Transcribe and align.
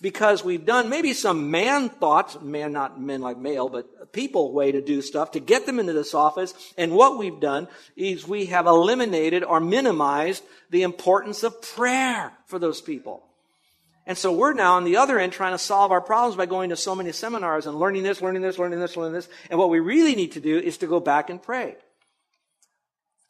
Because 0.00 0.44
we've 0.44 0.64
done 0.64 0.88
maybe 0.88 1.12
some 1.12 1.50
man 1.50 1.88
thoughts, 1.88 2.40
man, 2.40 2.72
not 2.72 3.00
men 3.00 3.20
like 3.20 3.38
male, 3.38 3.68
but 3.68 4.12
people 4.12 4.52
way 4.52 4.72
to 4.72 4.80
do 4.80 5.02
stuff 5.02 5.32
to 5.32 5.40
get 5.40 5.66
them 5.66 5.78
into 5.78 5.92
this 5.92 6.14
office. 6.14 6.54
And 6.76 6.92
what 6.92 7.18
we've 7.18 7.40
done 7.40 7.68
is 7.96 8.26
we 8.26 8.46
have 8.46 8.66
eliminated 8.66 9.44
or 9.44 9.60
minimized 9.60 10.42
the 10.70 10.82
importance 10.82 11.42
of 11.42 11.60
prayer 11.62 12.32
for 12.46 12.58
those 12.58 12.80
people. 12.80 13.24
And 14.06 14.16
so 14.16 14.32
we're 14.32 14.54
now 14.54 14.76
on 14.76 14.84
the 14.84 14.96
other 14.96 15.18
end 15.18 15.32
trying 15.32 15.52
to 15.52 15.58
solve 15.58 15.92
our 15.92 16.00
problems 16.00 16.36
by 16.36 16.46
going 16.46 16.70
to 16.70 16.76
so 16.76 16.94
many 16.94 17.12
seminars 17.12 17.66
and 17.66 17.78
learning 17.78 18.02
this, 18.02 18.22
learning 18.22 18.42
this, 18.42 18.58
learning 18.58 18.80
this, 18.80 18.96
learning 18.96 19.12
this. 19.12 19.28
And 19.50 19.58
what 19.58 19.70
we 19.70 19.78
really 19.78 20.14
need 20.14 20.32
to 20.32 20.40
do 20.40 20.58
is 20.58 20.78
to 20.78 20.86
go 20.86 20.98
back 20.98 21.30
and 21.30 21.40
pray. 21.40 21.76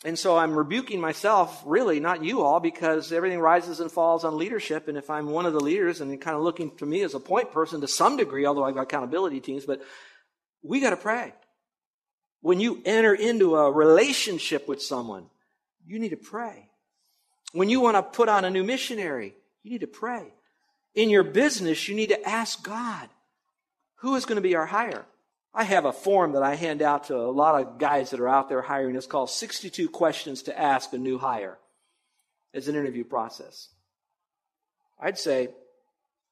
And 0.03 0.19
so 0.19 0.39
I'm 0.39 0.57
rebuking 0.57 0.99
myself, 0.99 1.63
really, 1.67 2.01
not 2.01 2.25
you 2.25 2.41
all, 2.41 2.59
because 2.59 3.13
everything 3.13 3.39
rises 3.39 3.81
and 3.81 3.93
falls 3.93 4.25
on 4.25 4.39
leadership. 4.39 4.89
And 4.89 4.97
if 4.97 5.11
I'm 5.11 5.27
one 5.27 5.45
of 5.45 5.53
the 5.53 5.61
leaders 5.61 6.01
and 6.01 6.19
kind 6.21 6.37
of 6.37 6.43
looking 6.43 6.75
to 6.77 6.87
me 6.87 7.03
as 7.03 7.15
a 7.15 7.21
point 7.21 7.53
person 7.53 7.83
to 7.83 7.89
some 7.89 8.17
degree, 8.17 8.47
although 8.47 8.65
I've 8.65 8.75
got 8.75 8.85
accountability 8.85 9.41
teams, 9.41 9.67
but 9.67 9.83
we 10.63 10.81
got 10.81 10.91
to 10.91 10.97
pray. 10.97 11.35
When 12.41 12.61
you 12.61 12.81
enter 12.87 13.13
into 13.13 13.57
a 13.57 13.71
relationship 13.71 14.67
with 14.67 14.81
someone, 14.81 15.27
you 15.87 15.99
need 15.99 16.11
to 16.11 16.17
pray. 16.17 16.71
When 17.53 17.69
you 17.69 17.81
want 17.81 17.97
to 17.97 18.03
put 18.03 18.31
on 18.31 18.47
a 18.47 18.51
new 18.51 18.65
missionary, 18.65 19.35
you 19.63 19.73
need 19.73 19.83
to 19.83 19.87
pray. 19.87 20.33
In 20.95 21.11
your 21.11 21.25
business, 21.25 21.89
you 21.89 21.95
need 21.95 22.09
to 22.09 22.29
ask 22.29 22.65
God, 22.65 23.09
who 23.97 24.15
is 24.15 24.25
going 24.25 24.37
to 24.37 24.43
be 24.43 24.57
our 24.57 24.65
hire? 24.65 25.05
I 25.53 25.65
have 25.65 25.85
a 25.85 25.93
form 25.93 26.33
that 26.33 26.43
I 26.43 26.55
hand 26.55 26.81
out 26.81 27.05
to 27.05 27.17
a 27.17 27.33
lot 27.33 27.61
of 27.61 27.79
guys 27.79 28.11
that 28.11 28.21
are 28.21 28.29
out 28.29 28.49
there 28.49 28.63
hiring. 28.63 28.95
It's 28.95 29.07
called 29.07 29.31
62 29.31 29.89
Questions 29.89 30.43
to 30.43 30.59
Ask 30.59 30.93
a 30.93 30.99
New 30.99 31.19
Hire. 31.19 31.59
It's 32.53 32.69
an 32.69 32.77
interview 32.77 33.05
process. 33.05 33.69
I'd 35.01 35.19
say 35.19 35.49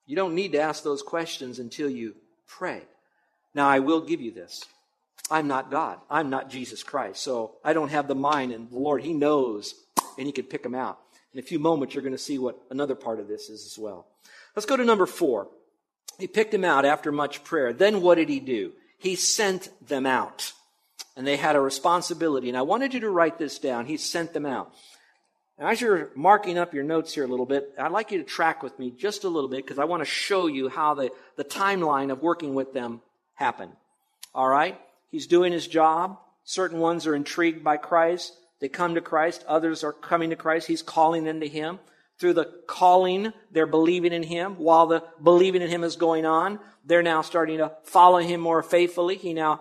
you 0.07 0.15
don't 0.15 0.35
need 0.35 0.53
to 0.53 0.61
ask 0.61 0.83
those 0.83 1.03
questions 1.03 1.59
until 1.59 1.91
you 1.91 2.15
pray. 2.47 2.83
Now, 3.55 3.69
I 3.69 3.81
will 3.81 4.01
give 4.01 4.21
you 4.21 4.33
this. 4.33 4.65
I'm 5.31 5.49
not 5.49 5.71
God. 5.71 5.99
I'm 6.09 6.31
not 6.31 6.49
Jesus 6.49 6.83
Christ. 6.83 7.23
So 7.23 7.57
I 7.65 7.73
don't 7.73 7.91
have 7.91 8.09
the 8.09 8.15
mind, 8.15 8.53
and 8.53 8.71
the 8.71 8.79
Lord, 8.79 9.03
He 9.03 9.13
knows, 9.13 9.75
and 10.17 10.27
He 10.27 10.33
can 10.33 10.45
pick 10.45 10.63
them 10.63 10.75
out. 10.75 10.99
In 11.33 11.39
a 11.39 11.43
few 11.43 11.59
moments, 11.59 11.95
you're 11.95 12.03
going 12.03 12.15
to 12.15 12.19
see 12.19 12.39
what 12.39 12.59
another 12.71 12.95
part 12.95 13.21
of 13.21 13.29
this 13.29 13.51
is 13.51 13.67
as 13.67 13.79
well. 13.79 14.07
Let's 14.57 14.67
go 14.67 14.77
to 14.77 14.85
number 14.85 15.07
four. 15.07 15.49
He 16.19 16.27
picked 16.27 16.55
him 16.55 16.65
out 16.65 16.85
after 16.85 17.13
much 17.13 17.45
prayer. 17.45 17.73
Then 17.73 18.01
what 18.01 18.17
did 18.17 18.29
he 18.29 18.41
do? 18.41 18.73
He 18.99 19.17
sent 19.17 19.71
them 19.87 20.07
out. 20.07 20.53
And 21.17 21.27
they 21.27 21.37
had 21.37 21.57
a 21.57 21.61
responsibility. 21.61 22.49
And 22.49 22.59
I 22.59 22.63
wanted 22.63 22.95
you 22.95 23.01
to 23.01 23.11
write 23.11 23.39
this 23.39 23.59
down. 23.59 23.87
He 23.87 23.97
sent 23.97 24.33
them 24.33 24.47
out. 24.47 24.73
Now, 25.59 25.69
as 25.69 25.81
you're 25.81 26.11
marking 26.15 26.59
up 26.59 26.75
your 26.75 26.85
notes 26.85 27.15
here 27.15 27.25
a 27.25 27.29
little 27.29 27.47
bit, 27.47 27.75
I'd 27.79 27.91
like 27.91 28.13
you 28.13 28.19
to 28.19 28.25
track 28.25 28.63
with 28.63 28.79
me 28.79 28.93
just 28.93 29.25
a 29.25 29.29
little 29.29 29.51
bit 29.51 29.65
because 29.65 29.81
I 29.81 29.85
want 29.85 30.03
to 30.03 30.07
show 30.07 30.47
you 30.47 30.69
how 30.69 30.95
the, 30.95 31.11
the 31.37 31.45
timeline 31.45 32.13
of 32.13 32.23
working 32.23 32.55
with 32.55 32.73
them 32.73 33.01
happened. 33.35 33.73
All 34.35 34.49
right? 34.49 34.79
He's 35.11 35.27
doing 35.27 35.53
his 35.53 35.67
job. 35.67 36.19
Certain 36.45 36.79
ones 36.79 37.07
are 37.07 37.15
intrigued 37.15 37.65
by 37.65 37.77
Christ. 37.77 38.35
They 38.61 38.69
come 38.69 38.95
to 38.95 39.01
Christ. 39.01 39.45
Others 39.47 39.85
are 39.85 39.93
coming 39.93 40.31
to 40.31 40.37
Christ. 40.37 40.67
He's 40.67 40.83
calling 40.83 41.25
them 41.25 41.41
to 41.41 41.49
Him. 41.49 41.79
Through 42.19 42.35
the 42.35 42.53
calling, 42.67 43.33
they're 43.53 43.67
believing 43.67 44.13
in 44.13 44.23
Him. 44.23 44.55
While 44.55 44.89
the 44.89 45.05
believing 45.23 45.63
in 45.63 45.69
Him 45.69 45.85
is 45.85 45.97
going 45.97 46.27
on, 46.27 46.59
they're 46.85 47.03
now 47.03 47.23
starting 47.23 47.59
to 47.59 47.73
follow 47.85 48.19
Him 48.19 48.41
more 48.41 48.63
faithfully. 48.63 49.17
He 49.17 49.35
now 49.35 49.61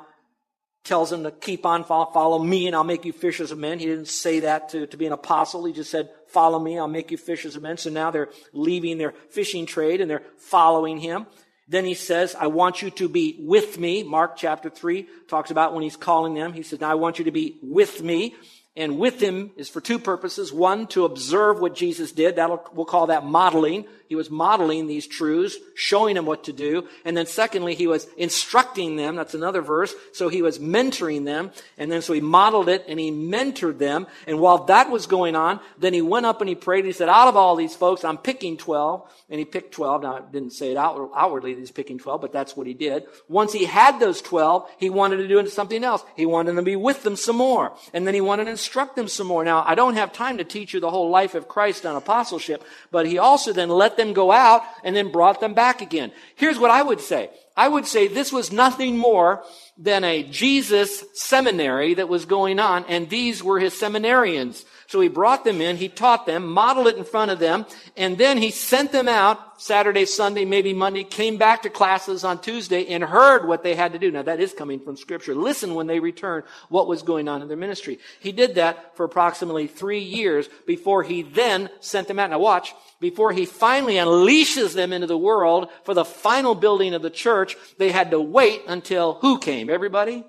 tells 0.83 1.09
them 1.09 1.23
to 1.23 1.31
keep 1.31 1.65
on 1.65 1.83
follow, 1.83 2.09
follow 2.11 2.39
me 2.39 2.65
and 2.65 2.75
I'll 2.75 2.83
make 2.83 3.05
you 3.05 3.11
fishers 3.11 3.51
of 3.51 3.59
men. 3.59 3.77
He 3.77 3.85
didn't 3.85 4.07
say 4.07 4.39
that 4.39 4.69
to, 4.69 4.87
to 4.87 4.97
be 4.97 5.05
an 5.05 5.11
apostle. 5.11 5.65
He 5.65 5.73
just 5.73 5.91
said, 5.91 6.09
follow 6.27 6.57
me, 6.57 6.79
I'll 6.79 6.87
make 6.87 7.11
you 7.11 7.17
fishers 7.17 7.55
of 7.55 7.61
men. 7.61 7.77
So 7.77 7.89
now 7.89 8.09
they're 8.09 8.29
leaving 8.53 8.97
their 8.97 9.13
fishing 9.29 9.65
trade 9.65 10.01
and 10.01 10.09
they're 10.09 10.23
following 10.37 10.97
Him. 10.97 11.27
Then 11.67 11.83
he 11.83 11.95
says, 11.95 12.33
I 12.33 12.47
want 12.47 12.81
you 12.81 12.89
to 12.91 13.09
be 13.09 13.35
with 13.39 13.77
me. 13.77 14.01
Mark 14.03 14.37
chapter 14.37 14.69
3 14.69 15.05
talks 15.27 15.51
about 15.51 15.73
when 15.73 15.83
he's 15.83 15.97
calling 15.97 16.33
them. 16.33 16.53
He 16.53 16.63
says, 16.63 16.79
now 16.79 16.89
I 16.89 16.95
want 16.95 17.19
you 17.19 17.25
to 17.25 17.31
be 17.31 17.59
with 17.61 18.01
me 18.01 18.35
and 18.77 18.99
with 18.99 19.19
him 19.19 19.51
is 19.57 19.67
for 19.67 19.81
two 19.81 19.97
purposes. 19.99 20.53
One, 20.53 20.87
to 20.87 21.03
observe 21.03 21.59
what 21.59 21.75
Jesus 21.75 22.11
did. 22.11 22.35
That'll, 22.35 22.63
we'll 22.73 22.85
call 22.85 23.07
that 23.07 23.25
modeling. 23.25 23.85
He 24.07 24.15
was 24.15 24.29
modeling 24.29 24.87
these 24.87 25.07
truths, 25.07 25.57
showing 25.75 26.15
them 26.15 26.25
what 26.25 26.45
to 26.45 26.53
do. 26.53 26.87
And 27.05 27.15
then 27.15 27.25
secondly, 27.25 27.75
he 27.75 27.87
was 27.87 28.07
instructing 28.17 28.95
them. 28.95 29.15
That's 29.15 29.33
another 29.33 29.61
verse. 29.61 29.93
So 30.13 30.29
he 30.29 30.41
was 30.41 30.59
mentoring 30.59 31.25
them. 31.25 31.51
And 31.77 31.91
then 31.91 32.01
so 32.01 32.13
he 32.13 32.21
modeled 32.21 32.69
it 32.69 32.85
and 32.87 32.99
he 32.99 33.11
mentored 33.11 33.77
them. 33.77 34.07
And 34.25 34.39
while 34.39 34.65
that 34.65 34.89
was 34.89 35.07
going 35.07 35.35
on, 35.35 35.59
then 35.77 35.93
he 35.93 36.01
went 36.01 36.25
up 36.25 36.41
and 36.41 36.49
he 36.49 36.55
prayed. 36.55 36.85
He 36.85 36.91
said, 36.91 37.09
out 37.09 37.27
of 37.27 37.35
all 37.35 37.55
these 37.55 37.75
folks, 37.75 38.03
I'm 38.03 38.17
picking 38.17 38.57
12. 38.57 39.11
And 39.29 39.39
he 39.39 39.45
picked 39.45 39.73
12. 39.73 40.03
Now, 40.03 40.17
I 40.17 40.21
didn't 40.31 40.51
say 40.51 40.71
it 40.71 40.77
outwardly 40.77 41.53
that 41.53 41.59
he's 41.59 41.71
picking 41.71 41.99
12, 41.99 42.21
but 42.21 42.31
that's 42.31 42.55
what 42.55 42.65
he 42.65 42.73
did. 42.73 43.03
Once 43.27 43.51
he 43.51 43.65
had 43.65 43.99
those 43.99 44.21
12, 44.21 44.69
he 44.77 44.89
wanted 44.89 45.17
to 45.17 45.27
do 45.27 45.45
something 45.47 45.83
else. 45.83 46.03
He 46.15 46.25
wanted 46.25 46.53
to 46.53 46.61
be 46.61 46.77
with 46.77 47.03
them 47.03 47.17
some 47.17 47.35
more. 47.35 47.73
And 47.93 48.07
then 48.07 48.13
he 48.13 48.21
wanted 48.21 48.45
to 48.45 48.51
instruct 48.51 48.95
them 48.95 49.09
some 49.09 49.27
more. 49.27 49.43
Now, 49.43 49.63
I 49.67 49.75
don't 49.75 49.95
have 49.95 50.13
time 50.13 50.37
to 50.37 50.45
teach 50.45 50.73
you 50.73 50.79
the 50.79 50.89
whole 50.89 51.09
life 51.09 51.35
of 51.35 51.49
Christ 51.49 51.85
on 51.85 51.95
apostleship, 51.95 52.63
but 52.89 53.05
he 53.05 53.17
also 53.17 53.51
then 53.51 53.67
let 53.69 53.96
them 53.97 54.13
go 54.13 54.31
out 54.31 54.63
and 54.83 54.95
then 54.95 55.11
brought 55.11 55.39
them 55.39 55.53
back 55.53 55.81
again. 55.81 56.11
Here's 56.35 56.57
what 56.57 56.71
I 56.71 56.81
would 56.81 57.01
say. 57.01 57.29
I 57.55 57.67
would 57.67 57.87
say 57.87 58.07
this 58.07 58.31
was 58.31 58.51
nothing 58.51 58.97
more 58.97 59.43
than 59.77 60.03
a 60.03 60.23
Jesus 60.23 61.03
seminary 61.13 61.95
that 61.95 62.07
was 62.07 62.25
going 62.25 62.59
on, 62.59 62.85
and 62.87 63.09
these 63.09 63.43
were 63.43 63.59
his 63.59 63.73
seminarians. 63.73 64.63
So 64.87 65.01
he 65.01 65.09
brought 65.09 65.43
them 65.43 65.59
in, 65.59 65.75
he 65.75 65.89
taught 65.89 66.25
them, 66.25 66.47
modeled 66.47 66.87
it 66.87 66.95
in 66.95 67.03
front 67.03 67.29
of 67.29 67.39
them, 67.39 67.65
and 67.97 68.17
then 68.17 68.37
he 68.37 68.51
sent 68.51 68.93
them 68.93 69.09
out 69.09 69.61
Saturday, 69.61 70.05
Sunday, 70.05 70.45
maybe 70.45 70.73
Monday, 70.73 71.03
came 71.03 71.35
back 71.35 71.63
to 71.63 71.69
classes 71.69 72.23
on 72.23 72.39
Tuesday 72.39 72.87
and 72.87 73.03
heard 73.03 73.45
what 73.45 73.63
they 73.63 73.75
had 73.75 73.91
to 73.91 73.99
do. 73.99 74.11
Now 74.11 74.21
that 74.21 74.39
is 74.39 74.53
coming 74.53 74.79
from 74.79 74.95
scripture. 74.95 75.35
Listen 75.35 75.75
when 75.75 75.87
they 75.87 75.99
returned 75.99 76.45
what 76.69 76.87
was 76.87 77.03
going 77.03 77.27
on 77.27 77.41
in 77.41 77.49
their 77.49 77.57
ministry. 77.57 77.99
He 78.21 78.31
did 78.31 78.55
that 78.55 78.95
for 78.95 79.03
approximately 79.03 79.67
three 79.67 79.99
years 79.99 80.47
before 80.65 81.03
he 81.03 81.21
then 81.21 81.69
sent 81.81 82.07
them 82.07 82.19
out. 82.19 82.29
Now 82.29 82.39
watch, 82.39 82.73
before 83.01 83.33
he 83.33 83.45
finally 83.45 83.95
unleashes 83.95 84.73
them 84.73 84.93
into 84.93 85.07
the 85.07 85.17
world 85.17 85.67
for 85.83 85.95
the 85.95 86.05
final 86.05 86.55
building 86.55 86.93
of 86.93 87.01
the 87.01 87.09
church, 87.09 87.57
they 87.77 87.91
had 87.91 88.11
to 88.11 88.21
wait 88.21 88.61
until 88.67 89.15
who 89.15 89.37
came? 89.37 89.69
Everybody? 89.69 90.23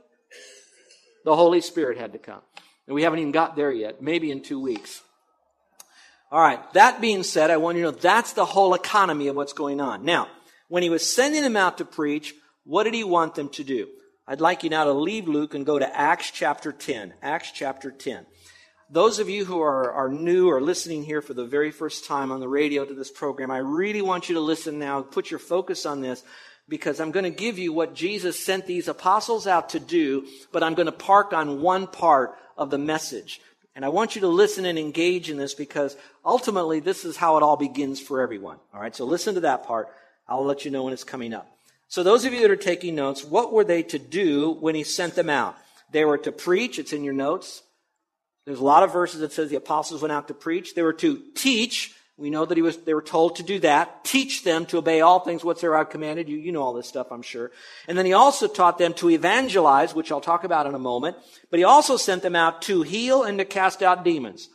The 1.25 1.37
Holy 1.37 1.61
Spirit 1.61 1.99
had 1.99 2.13
to 2.13 2.19
come. 2.19 2.41
And 2.89 2.95
we 2.95 3.03
haven't 3.03 3.19
even 3.19 3.33
got 3.33 3.55
there 3.55 3.71
yet, 3.71 4.01
maybe 4.01 4.31
in 4.31 4.43
two 4.43 4.59
weeks. 4.59 5.03
All 6.33 6.41
right, 6.41 6.61
that 6.73 7.03
being 7.03 7.23
said, 7.23 7.51
I 7.51 7.59
want 7.59 7.77
you 7.77 7.85
to 7.85 7.93
know 7.93 7.99
that's 7.99 8.33
the 8.33 8.47
whole 8.47 8.73
economy 8.73 9.29
of 9.29 9.37
what's 9.37 9.53
going 9.53 9.79
on. 9.81 10.07
Now, 10.07 10.29
when 10.69 10.83
he 10.83 10.89
was 10.89 11.09
sending 11.09 11.43
them 11.43 11.57
out 11.57 11.79
to 11.79 11.85
preach, 11.85 12.35
what 12.65 12.85
did 12.85 12.95
he 12.95 13.05
want 13.05 13.35
them 13.35 13.51
to 13.51 13.63
do? 13.63 13.89
I'd 14.27 14.41
like 14.41 14.65
you 14.65 14.71
now 14.71 14.85
to 14.85 14.93
leave 14.93 15.29
Luke 15.29 15.55
and 15.55 15.67
go 15.67 15.79
to 15.79 15.99
Acts 15.99 16.31
chapter 16.31 16.73
10. 16.73 17.13
Acts 17.23 17.53
chapter 17.53 17.91
10. 17.91 18.25
Those 18.91 19.19
of 19.19 19.29
you 19.29 19.45
who 19.45 19.61
are, 19.61 19.93
are 19.93 20.09
new 20.09 20.51
or 20.51 20.63
listening 20.63 21.05
here 21.05 21.21
for 21.21 21.35
the 21.35 21.45
very 21.45 21.71
first 21.71 22.07
time 22.07 22.33
on 22.33 22.41
the 22.41 22.49
radio 22.49 22.87
to 22.87 22.95
this 22.95 23.11
program, 23.11 23.51
I 23.51 23.59
really 23.59 24.01
want 24.01 24.31
you 24.31 24.35
to 24.37 24.41
listen 24.41 24.79
now. 24.79 25.03
Put 25.03 25.31
your 25.31 25.41
focus 25.41 25.85
on 25.85 26.01
this 26.01 26.23
because 26.69 27.01
I'm 27.01 27.11
going 27.11 27.25
to 27.25 27.31
give 27.31 27.59
you 27.59 27.73
what 27.73 27.95
Jesus 27.95 28.39
sent 28.39 28.67
these 28.67 28.89
apostles 28.89 29.47
out 29.47 29.71
to 29.71 29.81
do, 29.81 30.27
but 30.53 30.63
I'm 30.63 30.75
going 30.75 30.87
to 30.87 30.93
park 30.93 31.33
on 31.33 31.63
one 31.63 31.87
part 31.87 32.37
of 32.57 32.71
the 32.71 32.79
message. 32.79 33.41
And 33.75 33.85
I 33.85 33.89
want 33.89 34.15
you 34.15 34.21
to 34.23 34.29
listen 34.29 34.67
and 34.67 34.79
engage 34.79 35.31
in 35.31 35.37
this 35.37 35.55
because 35.55 35.97
ultimately 36.25 36.81
this 36.81 37.05
is 37.05 37.17
how 37.17 37.37
it 37.37 37.43
all 37.43 37.57
begins 37.57 38.01
for 38.01 38.21
everyone. 38.21 38.59
All 38.75 38.81
right, 38.81 38.95
so 38.95 39.05
listen 39.05 39.35
to 39.37 39.41
that 39.43 39.67
part. 39.67 39.89
I'll 40.27 40.45
let 40.45 40.65
you 40.65 40.71
know 40.71 40.83
when 40.83 40.93
it's 40.93 41.05
coming 41.05 41.33
up. 41.33 41.49
So 41.87 42.03
those 42.03 42.25
of 42.25 42.35
you 42.35 42.43
that 42.43 42.51
are 42.51 42.57
taking 42.57 42.95
notes, 42.97 43.25
what 43.25 43.53
were 43.53 43.65
they 43.65 43.83
to 43.85 43.99
do 43.99 44.53
when 44.61 44.75
he 44.75 44.85
sent 44.85 45.15
them 45.15 45.31
out? 45.31 45.57
They 45.91 46.05
were 46.05 46.19
to 46.19 46.33
preach. 46.33 46.79
It's 46.79 46.93
in 46.93 47.03
your 47.03 47.15
notes. 47.15 47.63
There's 48.45 48.61
a 48.61 48.65
lot 48.65 48.83
of 48.83 48.93
verses 48.93 49.21
that 49.21 49.33
says 49.33 49.49
the 49.49 49.57
apostles 49.57 50.03
went 50.03 50.13
out 50.13 50.29
to 50.29 50.35
preach. 50.35 50.75
They 50.75 50.83
were 50.83 50.93
to 50.95 51.23
teach. 51.35 51.95
We 52.19 52.31
know 52.31 52.45
that 52.45 52.59
he 52.59 52.63
was, 52.63 52.77
they 52.79 52.95
were 52.95 53.01
told 53.01 53.37
to 53.37 53.45
do 53.45 53.61
that. 53.61 54.05
Teach 54.05 54.43
them 54.43 54.67
to 54.67 54.79
obey 54.79 55.01
all 55.01 55.21
things 55.21 55.45
whatsoever 55.45 55.77
I've 55.77 55.89
commanded 55.89 56.29
you. 56.29 56.37
You 56.37 56.51
know 56.51 56.63
all 56.63 56.75
this 56.75 56.89
stuff, 56.89 57.13
I'm 57.13 57.23
sure. 57.23 57.53
And 57.87 57.97
then 57.97 58.07
he 58.07 58.13
also 58.13 58.49
taught 58.49 58.77
them 58.77 58.93
to 58.95 59.09
evangelize, 59.11 59.95
which 59.95 60.11
I'll 60.11 60.21
talk 60.21 60.43
about 60.43 60.67
in 60.67 60.75
a 60.75 60.81
moment. 60.81 61.17
But 61.49 61.61
he 61.61 61.65
also 61.65 61.97
sent 61.97 62.23
them 62.23 62.35
out 62.35 62.61
to 62.63 62.83
heal 62.83 63.23
and 63.23 63.39
to 63.39 63.45
cast 63.45 63.85
out 63.85 64.05
demons. 64.05 64.49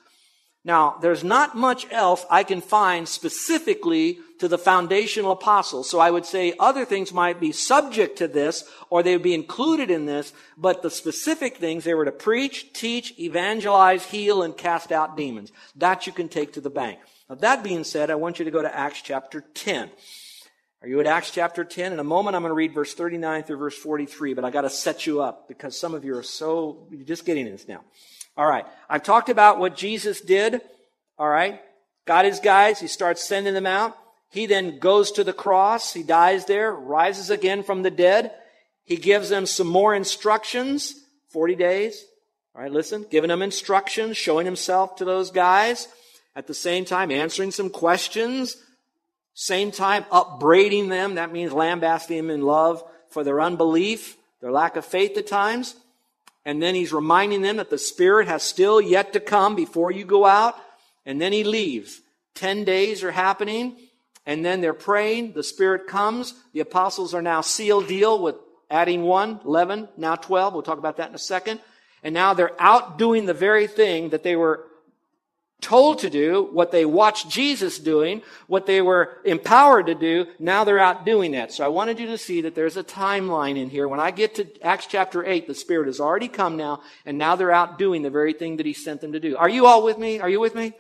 Now, 0.65 0.98
there's 1.01 1.24
not 1.24 1.56
much 1.56 1.89
else 1.92 2.25
I 2.30 2.44
can 2.44 2.60
find 2.60 3.07
specifically 3.07 4.19
to 4.39 4.50
the 4.50 4.57
foundational 4.57 5.31
apostles. 5.31 5.89
So 5.89 6.00
I 6.00 6.12
would 6.12 6.25
say 6.25 6.54
other 6.59 6.83
things 6.83 7.13
might 7.13 7.39
be 7.39 7.54
subject 7.54 8.18
to 8.18 8.27
this 8.27 8.66
or 8.89 9.04
they 9.04 9.13
would 9.13 9.24
be 9.24 9.33
included 9.33 9.89
in 9.89 10.06
this, 10.06 10.33
but 10.57 10.81
the 10.81 10.89
specific 10.89 11.57
things 11.57 11.83
they 11.83 11.94
were 11.94 12.06
to 12.06 12.12
preach, 12.12 12.74
teach, 12.74 13.18
evangelize, 13.18 14.06
heal, 14.06 14.42
and 14.42 14.56
cast 14.56 14.92
out 14.92 15.16
demons. 15.16 15.51
That 15.75 16.07
you 16.07 16.13
can 16.13 16.27
take 16.27 16.54
to 16.54 16.62
the 16.62 16.69
bank. 16.69 17.00
Now, 17.30 17.36
that 17.36 17.64
being 17.64 17.84
said, 17.84 18.10
I 18.10 18.16
want 18.16 18.40
you 18.40 18.46
to 18.46 18.52
go 18.52 18.62
to 18.62 18.75
Acts 18.75 19.02
chapter 19.02 19.42
10. 19.54 19.90
Are 20.81 20.88
you 20.88 21.00
at 21.00 21.08
Acts 21.08 21.31
chapter 21.31 21.64
10? 21.64 21.94
In 21.94 22.00
a 22.00 22.04
moment, 22.04 22.36
I'm 22.36 22.42
going 22.42 22.52
to 22.52 22.56
read 22.56 22.74
verse 22.74 22.94
39 22.94 23.44
through 23.44 23.58
verse 23.58 23.78
43, 23.78 24.34
but 24.34 24.44
I 24.44 24.52
got 24.52 24.62
to 24.62 24.70
set 24.70 25.08
you 25.08 25.22
up 25.22 25.48
because 25.48 25.80
some 25.80 25.94
of 25.94 26.04
you 26.04 26.18
are 26.18 26.24
so, 26.24 26.88
you're 26.92 27.06
just 27.06 27.25
getting 27.25 27.46
this 27.46 27.68
now. 27.68 27.81
All 28.36 28.46
right. 28.46 28.66
I've 28.90 29.04
talked 29.04 29.30
about 29.30 29.60
what 29.60 29.78
Jesus 29.78 30.20
did. 30.20 30.60
All 31.18 31.30
right. 31.30 31.62
Got 32.06 32.25
his 32.25 32.40
guys. 32.40 32.81
He 32.81 32.88
starts 32.88 33.24
sending 33.24 33.54
them 33.54 33.66
out. 33.66 33.98
He 34.30 34.46
then 34.46 34.80
goes 34.80 35.12
to 35.14 35.24
the 35.24 35.31
cross. 35.31 35.94
He 35.94 36.04
dies 36.04 36.46
there, 36.46 36.74
rises 36.74 37.30
again 37.30 37.64
from 37.64 37.84
the 37.84 37.92
dead. 37.92 38.34
He 38.84 38.98
gives 38.98 39.30
them 39.30 39.46
some 39.46 39.68
more 39.68 39.96
instructions, 39.96 40.96
40 41.30 41.56
days. 41.56 42.04
All 42.56 42.62
right, 42.62 42.72
listen, 42.72 43.06
giving 43.10 43.30
them 43.30 43.42
instructions, 43.42 44.18
showing 44.18 44.46
himself 44.46 44.98
to 44.98 45.06
those 45.06 45.31
guys. 45.31 45.88
At 46.35 46.47
the 46.47 46.53
same 46.53 46.85
time, 46.85 47.12
answering 47.12 47.51
some 47.51 47.69
questions. 47.69 48.57
Same 49.33 49.71
time, 49.71 50.06
upbraiding 50.12 50.89
them. 50.89 51.15
That 51.15 51.31
means 51.31 51.53
lambasting 51.53 52.18
them 52.18 52.30
in 52.30 52.41
love 52.41 52.83
for 53.09 53.24
their 53.24 53.41
unbelief, 53.41 54.18
their 54.41 54.51
lack 54.51 54.75
of 54.75 54.85
faith 54.85 55.18
at 55.18 55.27
times. 55.27 55.75
And 56.45 56.62
then 56.62 56.75
he's 56.75 56.91
reminding 56.91 57.41
them 57.41 57.57
that 57.57 57.69
the 57.69 57.77
Spirit 57.77 58.27
has 58.27 58.44
still 58.44 58.81
yet 58.81 59.13
to 59.13 59.19
come 59.19 59.56
before 59.56 59.91
you 59.91 60.06
go 60.06 60.25
out. 60.25 60.56
And 61.06 61.21
then 61.21 61.31
he 61.31 61.44
leaves. 61.44 62.01
Ten 62.35 62.63
days 62.63 63.03
are 63.03 63.12
happening. 63.12 63.77
And 64.25 64.44
then 64.44 64.62
they're 64.62 64.74
praying. 64.74 65.33
The 65.33 65.44
Spirit 65.44 65.88
comes. 65.88 66.33
The 66.53 66.59
apostles 66.59 67.13
are 67.13 67.21
now 67.21 67.41
sealed 67.41 67.88
deal 67.88 68.21
with 68.21 68.35
adding 68.69 69.03
one, 69.03 69.39
11, 69.45 69.88
now 69.97 70.15
12. 70.15 70.53
We'll 70.53 70.63
talk 70.63 70.80
about 70.80 70.97
that 70.97 71.09
in 71.09 71.15
a 71.15 71.19
second. 71.19 71.59
And 72.01 72.13
now 72.13 72.33
they're 72.33 72.59
out 72.59 72.97
doing 72.97 73.25
the 73.25 73.33
very 73.33 73.68
thing 73.68 74.09
that 74.09 74.24
they 74.24 74.35
were 74.35 74.65
told 75.62 76.00
to 76.00 76.10
do, 76.10 76.50
what 76.52 76.72
they 76.72 76.86
watched 76.86 77.30
Jesus 77.30 77.80
doing, 77.80 78.22
what 78.48 78.66
they 78.66 78.82
were 78.82 79.18
empowered 79.24 79.88
to 79.88 79.96
do. 79.96 80.28
Now 80.38 80.64
they're 80.64 80.80
out 80.80 81.06
doing 81.06 81.32
that. 81.32 81.54
So 81.54 81.64
I 81.64 81.70
wanted 81.70 82.00
you 82.00 82.08
to 82.08 82.18
see 82.18 82.42
that 82.42 82.54
there's 82.54 82.78
a 82.78 82.84
timeline 82.84 83.58
in 83.58 83.70
here. 83.70 83.88
When 83.88 84.00
I 84.00 84.12
get 84.12 84.36
to 84.36 84.48
Acts 84.62 84.88
chapter 84.88 85.26
8, 85.26 85.48
the 85.48 85.56
Spirit 85.56 85.88
has 85.88 86.00
already 86.00 86.28
come 86.28 86.58
now, 86.58 86.82
and 87.06 87.18
now 87.18 87.36
they're 87.36 87.52
out 87.52 87.80
doing 87.80 88.02
the 88.02 88.10
very 88.10 88.34
thing 88.34 88.58
that 88.58 88.66
He 88.66 88.74
sent 88.74 89.02
them 89.02 89.14
to 89.14 89.20
do. 89.20 89.38
Are 89.38 89.50
you 89.50 89.66
all 89.66 89.84
with 89.84 89.98
me? 89.98 90.20
Are 90.20 90.30
you 90.30 90.40
with 90.40 90.54
me? 90.54 90.74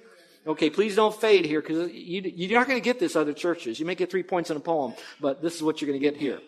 Okay, 0.45 0.69
please 0.69 0.95
don't 0.95 1.15
fade 1.15 1.45
here 1.45 1.61
because 1.61 1.89
you, 1.93 2.21
you're 2.21 2.59
not 2.59 2.67
going 2.67 2.79
to 2.79 2.83
get 2.83 2.99
this 2.99 3.15
other 3.15 3.31
churches. 3.31 3.79
You 3.79 3.85
may 3.85 3.95
get 3.95 4.11
three 4.11 4.23
points 4.23 4.49
in 4.49 4.57
a 4.57 4.59
poem, 4.59 4.93
but 5.21 5.41
this 5.41 5.55
is 5.55 5.63
what 5.63 5.81
you're 5.81 5.87
going 5.87 6.01
to 6.01 6.05
get 6.05 6.17
here. 6.19 6.39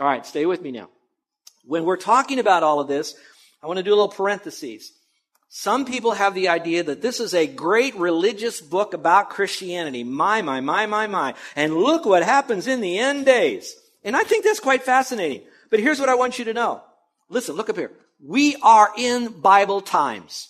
All 0.00 0.06
right, 0.06 0.26
stay 0.26 0.44
with 0.44 0.60
me 0.60 0.72
now. 0.72 0.88
When 1.64 1.84
we're 1.84 1.96
talking 1.96 2.40
about 2.40 2.64
all 2.64 2.80
of 2.80 2.88
this, 2.88 3.14
I 3.62 3.68
want 3.68 3.76
to 3.76 3.84
do 3.84 3.90
a 3.90 3.94
little 3.94 4.08
parentheses. 4.08 4.92
Some 5.56 5.84
people 5.84 6.10
have 6.10 6.34
the 6.34 6.48
idea 6.48 6.82
that 6.82 7.00
this 7.00 7.20
is 7.20 7.32
a 7.32 7.46
great 7.46 7.94
religious 7.94 8.60
book 8.60 8.92
about 8.92 9.30
Christianity. 9.30 10.02
My, 10.02 10.42
my, 10.42 10.60
my, 10.60 10.86
my, 10.86 11.06
my. 11.06 11.34
And 11.54 11.76
look 11.76 12.04
what 12.04 12.24
happens 12.24 12.66
in 12.66 12.80
the 12.80 12.98
end 12.98 13.24
days. 13.24 13.76
And 14.02 14.16
I 14.16 14.24
think 14.24 14.44
that's 14.44 14.58
quite 14.58 14.82
fascinating. 14.82 15.42
But 15.70 15.78
here's 15.78 16.00
what 16.00 16.08
I 16.08 16.16
want 16.16 16.40
you 16.40 16.44
to 16.46 16.54
know. 16.54 16.82
Listen, 17.28 17.54
look 17.54 17.70
up 17.70 17.76
here. 17.76 17.92
We 18.20 18.56
are 18.64 18.90
in 18.98 19.28
Bible 19.28 19.80
times. 19.80 20.48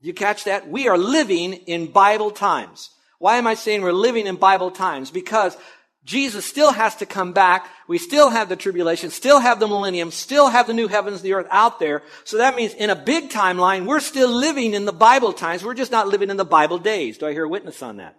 You 0.00 0.12
catch 0.12 0.42
that? 0.44 0.68
We 0.68 0.88
are 0.88 0.98
living 0.98 1.52
in 1.52 1.92
Bible 1.92 2.32
times. 2.32 2.90
Why 3.20 3.36
am 3.36 3.46
I 3.46 3.54
saying 3.54 3.82
we're 3.82 3.92
living 3.92 4.26
in 4.26 4.34
Bible 4.34 4.72
times? 4.72 5.12
Because 5.12 5.56
Jesus 6.04 6.46
still 6.46 6.72
has 6.72 6.96
to 6.96 7.06
come 7.06 7.32
back. 7.32 7.68
We 7.86 7.98
still 7.98 8.30
have 8.30 8.48
the 8.48 8.56
tribulation, 8.56 9.10
still 9.10 9.38
have 9.38 9.60
the 9.60 9.68
millennium, 9.68 10.10
still 10.10 10.48
have 10.48 10.66
the 10.66 10.72
new 10.72 10.88
heavens, 10.88 11.22
the 11.22 11.34
earth 11.34 11.46
out 11.50 11.78
there. 11.78 12.02
So 12.24 12.38
that 12.38 12.56
means 12.56 12.74
in 12.74 12.90
a 12.90 12.96
big 12.96 13.28
timeline, 13.28 13.86
we're 13.86 14.00
still 14.00 14.30
living 14.30 14.74
in 14.74 14.86
the 14.86 14.92
Bible 14.92 15.32
times. 15.32 15.62
We're 15.62 15.74
just 15.74 15.92
not 15.92 16.08
living 16.08 16.30
in 16.30 16.36
the 16.36 16.44
Bible 16.44 16.78
days. 16.78 17.18
Do 17.18 17.26
I 17.26 17.32
hear 17.32 17.44
a 17.44 17.48
witness 17.48 17.82
on 17.82 17.98
that? 17.98 18.16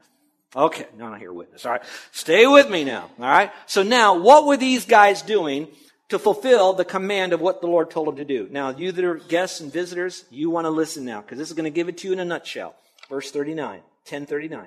Okay. 0.55 0.85
No, 0.97 1.07
I 1.07 1.17
hear 1.17 1.31
a 1.31 1.33
witness. 1.33 1.65
All 1.65 1.71
right. 1.71 1.81
Stay 2.11 2.45
with 2.45 2.69
me 2.69 2.83
now. 2.83 3.09
All 3.19 3.25
right. 3.25 3.51
So 3.65 3.83
now, 3.83 4.19
what 4.19 4.45
were 4.45 4.57
these 4.57 4.85
guys 4.85 5.21
doing 5.21 5.67
to 6.11 6.19
fulfill 6.19 6.73
the 6.73 6.83
command 6.83 7.31
of 7.31 7.39
what 7.39 7.61
the 7.61 7.67
Lord 7.67 7.89
told 7.89 8.09
them 8.09 8.17
to 8.17 8.25
do. 8.25 8.45
Now, 8.51 8.71
you 8.71 8.91
that 8.91 9.05
are 9.05 9.15
guests 9.15 9.61
and 9.61 9.71
visitors, 9.71 10.25
you 10.29 10.49
want 10.49 10.65
to 10.65 10.69
listen 10.69 11.05
now 11.05 11.21
because 11.21 11.37
this 11.37 11.47
is 11.47 11.55
going 11.55 11.63
to 11.63 11.69
give 11.69 11.87
it 11.87 11.99
to 11.99 12.07
you 12.07 12.13
in 12.13 12.19
a 12.19 12.25
nutshell. 12.25 12.75
Verse 13.09 13.31
39, 13.31 13.79
1039. 13.79 14.65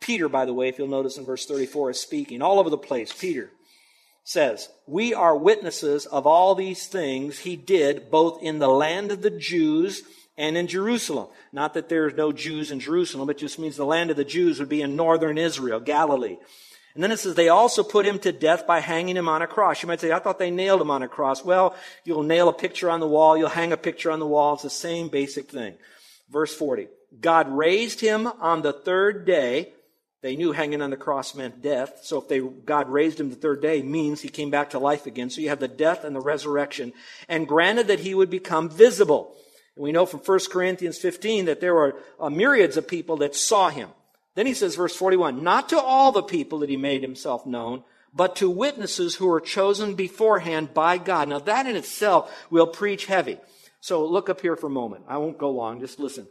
Peter, 0.00 0.28
by 0.28 0.44
the 0.44 0.54
way, 0.54 0.68
if 0.68 0.78
you'll 0.78 0.88
notice 0.88 1.16
in 1.16 1.24
verse 1.24 1.46
34, 1.46 1.90
is 1.90 2.00
speaking 2.00 2.42
all 2.42 2.58
over 2.58 2.70
the 2.70 2.78
place. 2.78 3.12
Peter 3.12 3.50
says, 4.24 4.68
We 4.86 5.14
are 5.14 5.36
witnesses 5.36 6.06
of 6.06 6.26
all 6.26 6.54
these 6.54 6.86
things 6.86 7.40
he 7.40 7.56
did 7.56 8.10
both 8.10 8.42
in 8.42 8.58
the 8.58 8.68
land 8.68 9.12
of 9.12 9.22
the 9.22 9.30
Jews 9.30 10.02
and 10.36 10.56
in 10.56 10.66
Jerusalem. 10.66 11.28
Not 11.52 11.74
that 11.74 11.88
there's 11.88 12.14
no 12.14 12.32
Jews 12.32 12.70
in 12.70 12.80
Jerusalem, 12.80 13.30
it 13.30 13.38
just 13.38 13.58
means 13.58 13.76
the 13.76 13.86
land 13.86 14.10
of 14.10 14.16
the 14.16 14.24
Jews 14.24 14.58
would 14.58 14.68
be 14.68 14.82
in 14.82 14.96
northern 14.96 15.38
Israel, 15.38 15.80
Galilee. 15.80 16.36
And 16.94 17.02
then 17.02 17.12
it 17.12 17.18
says 17.18 17.34
they 17.34 17.50
also 17.50 17.82
put 17.82 18.06
him 18.06 18.18
to 18.20 18.32
death 18.32 18.66
by 18.66 18.80
hanging 18.80 19.18
him 19.18 19.28
on 19.28 19.42
a 19.42 19.46
cross. 19.46 19.82
You 19.82 19.86
might 19.86 20.00
say, 20.00 20.12
I 20.12 20.18
thought 20.18 20.38
they 20.38 20.50
nailed 20.50 20.80
him 20.80 20.90
on 20.90 21.02
a 21.02 21.08
cross. 21.08 21.44
Well, 21.44 21.76
you'll 22.04 22.22
nail 22.22 22.48
a 22.48 22.54
picture 22.54 22.90
on 22.90 23.00
the 23.00 23.06
wall. 23.06 23.36
You'll 23.36 23.50
hang 23.50 23.72
a 23.72 23.76
picture 23.76 24.10
on 24.10 24.18
the 24.18 24.26
wall. 24.26 24.54
It's 24.54 24.62
the 24.62 24.70
same 24.70 25.08
basic 25.08 25.50
thing. 25.50 25.74
Verse 26.30 26.54
40. 26.54 26.88
God 27.20 27.54
raised 27.54 28.00
him 28.00 28.26
on 28.26 28.62
the 28.62 28.72
third 28.72 29.26
day. 29.26 29.74
They 30.26 30.34
knew 30.34 30.50
hanging 30.50 30.82
on 30.82 30.90
the 30.90 30.96
cross 30.96 31.36
meant 31.36 31.62
death. 31.62 32.00
So 32.02 32.18
if 32.20 32.26
they, 32.26 32.40
God 32.40 32.88
raised 32.88 33.20
him 33.20 33.30
the 33.30 33.36
third 33.36 33.62
day 33.62 33.80
means 33.80 34.20
he 34.20 34.28
came 34.28 34.50
back 34.50 34.70
to 34.70 34.80
life 34.80 35.06
again. 35.06 35.30
So 35.30 35.40
you 35.40 35.50
have 35.50 35.60
the 35.60 35.68
death 35.68 36.02
and 36.02 36.16
the 36.16 36.20
resurrection 36.20 36.92
and 37.28 37.46
granted 37.46 37.86
that 37.86 38.00
he 38.00 38.12
would 38.12 38.28
become 38.28 38.68
visible. 38.68 39.36
And 39.76 39.84
we 39.84 39.92
know 39.92 40.04
from 40.04 40.18
1 40.18 40.40
Corinthians 40.50 40.98
15 40.98 41.44
that 41.44 41.60
there 41.60 41.74
were 41.74 42.02
uh, 42.18 42.28
myriads 42.28 42.76
of 42.76 42.88
people 42.88 43.18
that 43.18 43.36
saw 43.36 43.68
him. 43.68 43.88
Then 44.34 44.46
he 44.46 44.54
says, 44.54 44.74
verse 44.74 44.96
41, 44.96 45.44
not 45.44 45.68
to 45.68 45.80
all 45.80 46.10
the 46.10 46.24
people 46.24 46.58
that 46.58 46.70
he 46.70 46.76
made 46.76 47.02
himself 47.02 47.46
known, 47.46 47.84
but 48.12 48.34
to 48.34 48.50
witnesses 48.50 49.14
who 49.14 49.28
were 49.28 49.40
chosen 49.40 49.94
beforehand 49.94 50.74
by 50.74 50.98
God. 50.98 51.28
Now 51.28 51.38
that 51.38 51.68
in 51.68 51.76
itself 51.76 52.36
will 52.50 52.66
preach 52.66 53.06
heavy. 53.06 53.38
So 53.80 54.04
look 54.04 54.28
up 54.28 54.40
here 54.40 54.56
for 54.56 54.66
a 54.66 54.70
moment. 54.70 55.04
I 55.06 55.18
won't 55.18 55.38
go 55.38 55.52
long, 55.52 55.78
just 55.78 56.00
listen. 56.00 56.26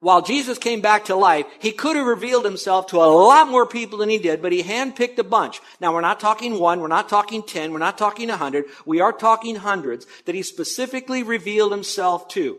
While 0.00 0.20
Jesus 0.20 0.58
came 0.58 0.82
back 0.82 1.06
to 1.06 1.16
life, 1.16 1.46
he 1.58 1.72
could 1.72 1.96
have 1.96 2.06
revealed 2.06 2.44
himself 2.44 2.88
to 2.88 2.98
a 2.98 3.08
lot 3.08 3.48
more 3.48 3.66
people 3.66 3.98
than 3.98 4.10
he 4.10 4.18
did, 4.18 4.42
but 4.42 4.52
he 4.52 4.62
handpicked 4.62 5.18
a 5.18 5.24
bunch. 5.24 5.60
Now 5.80 5.94
we're 5.94 6.02
not 6.02 6.20
talking 6.20 6.58
one, 6.58 6.80
we're 6.80 6.88
not 6.88 7.08
talking 7.08 7.42
ten, 7.42 7.72
we're 7.72 7.78
not 7.78 7.96
talking 7.96 8.28
a 8.28 8.36
hundred, 8.36 8.66
we 8.84 9.00
are 9.00 9.12
talking 9.12 9.56
hundreds 9.56 10.06
that 10.26 10.34
he 10.34 10.42
specifically 10.42 11.22
revealed 11.22 11.72
himself 11.72 12.28
to. 12.28 12.58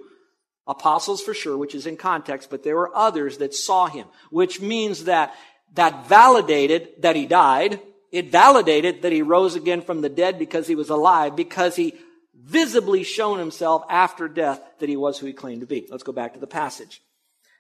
Apostles 0.66 1.22
for 1.22 1.34
sure, 1.34 1.58
which 1.58 1.76
is 1.76 1.86
in 1.86 1.96
context, 1.96 2.50
but 2.50 2.64
there 2.64 2.76
were 2.76 2.96
others 2.96 3.38
that 3.38 3.54
saw 3.54 3.88
him, 3.88 4.08
which 4.32 4.60
means 4.60 5.04
that 5.04 5.34
that 5.76 6.08
validated 6.08 6.90
that 7.00 7.16
he 7.16 7.28
died. 7.28 7.80
It 8.12 8.32
validated 8.32 9.04
that 9.04 9.12
he 9.12 9.22
rose 9.22 9.56
again 9.56 9.82
from 9.82 10.02
the 10.02 10.10
dead 10.10 10.40
because 10.40 10.68
he 10.68 10.76
was 10.76 10.90
alive, 10.90 11.36
because 11.36 11.76
he 11.76 11.94
visibly 12.34 13.04
shown 13.04 13.38
himself 13.38 13.84
after 13.90 14.28
death 14.28 14.62
that 14.80 14.90
he 14.90 14.98
was 14.98 15.20
who 15.20 15.28
he 15.28 15.34
claimed 15.34 15.62
to 15.62 15.68
be. 15.68 15.88
Let's 15.90 16.04
go 16.04 16.12
back 16.12 16.34
to 16.34 16.40
the 16.40 16.48
passage. 16.48 17.02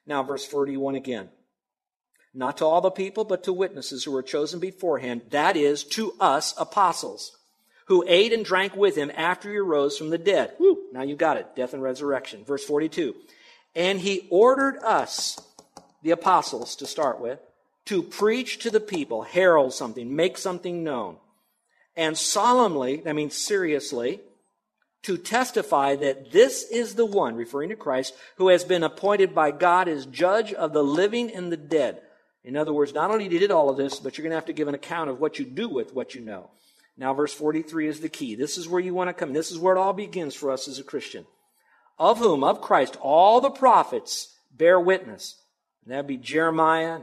Now, 0.07 0.23
verse 0.23 0.45
41 0.45 0.95
again. 0.95 1.29
Not 2.33 2.57
to 2.57 2.65
all 2.65 2.81
the 2.81 2.91
people, 2.91 3.23
but 3.23 3.43
to 3.43 3.53
witnesses 3.53 4.03
who 4.03 4.11
were 4.11 4.23
chosen 4.23 4.59
beforehand, 4.59 5.21
that 5.29 5.57
is, 5.57 5.83
to 5.83 6.13
us 6.19 6.53
apostles 6.57 7.37
who 7.87 8.03
ate 8.07 8.33
and 8.33 8.43
drank 8.43 8.75
with 8.75 8.95
him 8.95 9.11
after 9.15 9.49
he 9.49 9.57
arose 9.57 9.97
from 9.97 10.09
the 10.09 10.17
dead. 10.17 10.53
Woo, 10.59 10.77
now 10.91 11.03
you 11.03 11.15
got 11.15 11.37
it. 11.37 11.55
Death 11.55 11.73
and 11.73 11.81
resurrection. 11.81 12.43
Verse 12.43 12.63
42. 12.63 13.15
And 13.75 13.99
he 13.99 14.27
ordered 14.29 14.77
us, 14.83 15.39
the 16.03 16.11
apostles 16.11 16.75
to 16.77 16.85
start 16.85 17.19
with, 17.19 17.39
to 17.85 18.03
preach 18.03 18.59
to 18.59 18.69
the 18.69 18.81
people, 18.81 19.23
herald 19.23 19.73
something, 19.73 20.15
make 20.15 20.37
something 20.37 20.83
known. 20.83 21.15
And 21.95 22.17
solemnly, 22.17 22.97
that 22.97 23.15
means 23.15 23.35
seriously, 23.35 24.19
to 25.03 25.17
testify 25.17 25.95
that 25.95 26.31
this 26.31 26.63
is 26.69 26.95
the 26.95 27.05
one, 27.05 27.35
referring 27.35 27.69
to 27.69 27.75
Christ, 27.75 28.13
who 28.37 28.49
has 28.49 28.63
been 28.63 28.83
appointed 28.83 29.33
by 29.33 29.51
God 29.51 29.87
as 29.87 30.05
judge 30.05 30.53
of 30.53 30.73
the 30.73 30.83
living 30.83 31.31
and 31.31 31.51
the 31.51 31.57
dead. 31.57 32.01
In 32.43 32.55
other 32.57 32.73
words, 32.73 32.93
not 32.93 33.11
only 33.11 33.27
did 33.27 33.51
all 33.51 33.69
of 33.69 33.77
this, 33.77 33.99
but 33.99 34.17
you're 34.17 34.23
going 34.23 34.31
to 34.31 34.37
have 34.37 34.45
to 34.45 34.53
give 34.53 34.67
an 34.67 34.75
account 34.75 35.09
of 35.09 35.19
what 35.19 35.39
you 35.39 35.45
do 35.45 35.69
with 35.69 35.93
what 35.93 36.15
you 36.15 36.21
know. 36.21 36.49
Now, 36.97 37.13
verse 37.13 37.33
43 37.33 37.87
is 37.87 37.99
the 37.99 38.09
key. 38.09 38.35
This 38.35 38.57
is 38.57 38.67
where 38.67 38.79
you 38.79 38.93
want 38.93 39.09
to 39.09 39.13
come. 39.13 39.33
This 39.33 39.51
is 39.51 39.59
where 39.59 39.75
it 39.75 39.79
all 39.79 39.93
begins 39.93 40.33
for 40.33 40.51
us 40.51 40.67
as 40.67 40.79
a 40.79 40.83
Christian. 40.83 41.25
Of 41.99 42.19
whom, 42.19 42.43
of 42.43 42.61
Christ, 42.61 42.97
all 43.01 43.39
the 43.39 43.49
prophets 43.49 44.35
bear 44.55 44.79
witness. 44.79 45.41
And 45.83 45.93
that'd 45.93 46.07
be 46.07 46.17
Jeremiah, 46.17 47.01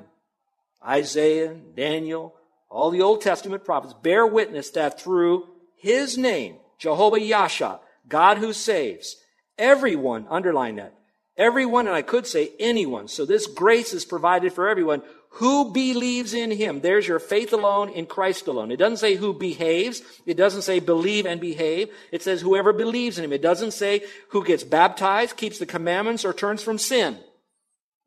Isaiah, 0.87 1.55
Daniel, 1.55 2.35
all 2.69 2.91
the 2.91 3.03
Old 3.03 3.21
Testament 3.21 3.65
prophets 3.65 3.95
bear 4.03 4.27
witness 4.27 4.71
that 4.71 5.01
through 5.01 5.47
his 5.77 6.19
name, 6.19 6.57
Jehovah 6.79 7.21
Yasha, 7.21 7.81
God 8.08 8.38
who 8.38 8.52
saves, 8.52 9.16
everyone, 9.58 10.26
underline 10.28 10.76
that, 10.76 10.94
everyone, 11.37 11.87
and 11.87 11.96
I 11.96 12.02
could 12.02 12.26
say 12.26 12.52
anyone. 12.58 13.08
So 13.08 13.25
this 13.25 13.46
grace 13.46 13.92
is 13.92 14.04
provided 14.04 14.52
for 14.52 14.68
everyone 14.68 15.02
who 15.30 15.73
believes 15.73 16.32
in 16.32 16.52
him. 16.52 16.80
There's 16.80 17.08
your 17.08 17.18
faith 17.18 17.52
alone 17.52 17.88
in 17.88 18.06
Christ 18.06 18.46
alone. 18.46 18.70
It 18.70 18.76
doesn't 18.76 18.99
say 18.99 19.16
who 19.16 19.34
behaves. 19.34 20.00
It 20.26 20.37
doesn't 20.37 20.62
say 20.62 20.78
believe 20.78 21.26
and 21.26 21.40
behave. 21.40 21.88
It 22.12 22.23
says 22.23 22.40
whoever 22.40 22.73
believes 22.73 23.18
in 23.18 23.25
him. 23.25 23.32
It 23.32 23.42
doesn't 23.42 23.73
say 23.73 24.02
who 24.28 24.44
gets 24.44 24.62
baptized, 24.62 25.37
keeps 25.37 25.58
the 25.58 25.66
commandments, 25.66 26.25
or 26.25 26.32
turns 26.32 26.62
from 26.62 26.78
sin. 26.78 27.18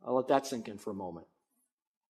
I'll 0.06 0.16
let 0.16 0.30
that 0.30 0.48
sink 0.48 0.70
in 0.70 0.78
for 0.78 0.92
a 0.92 0.94
moment. 0.94 1.28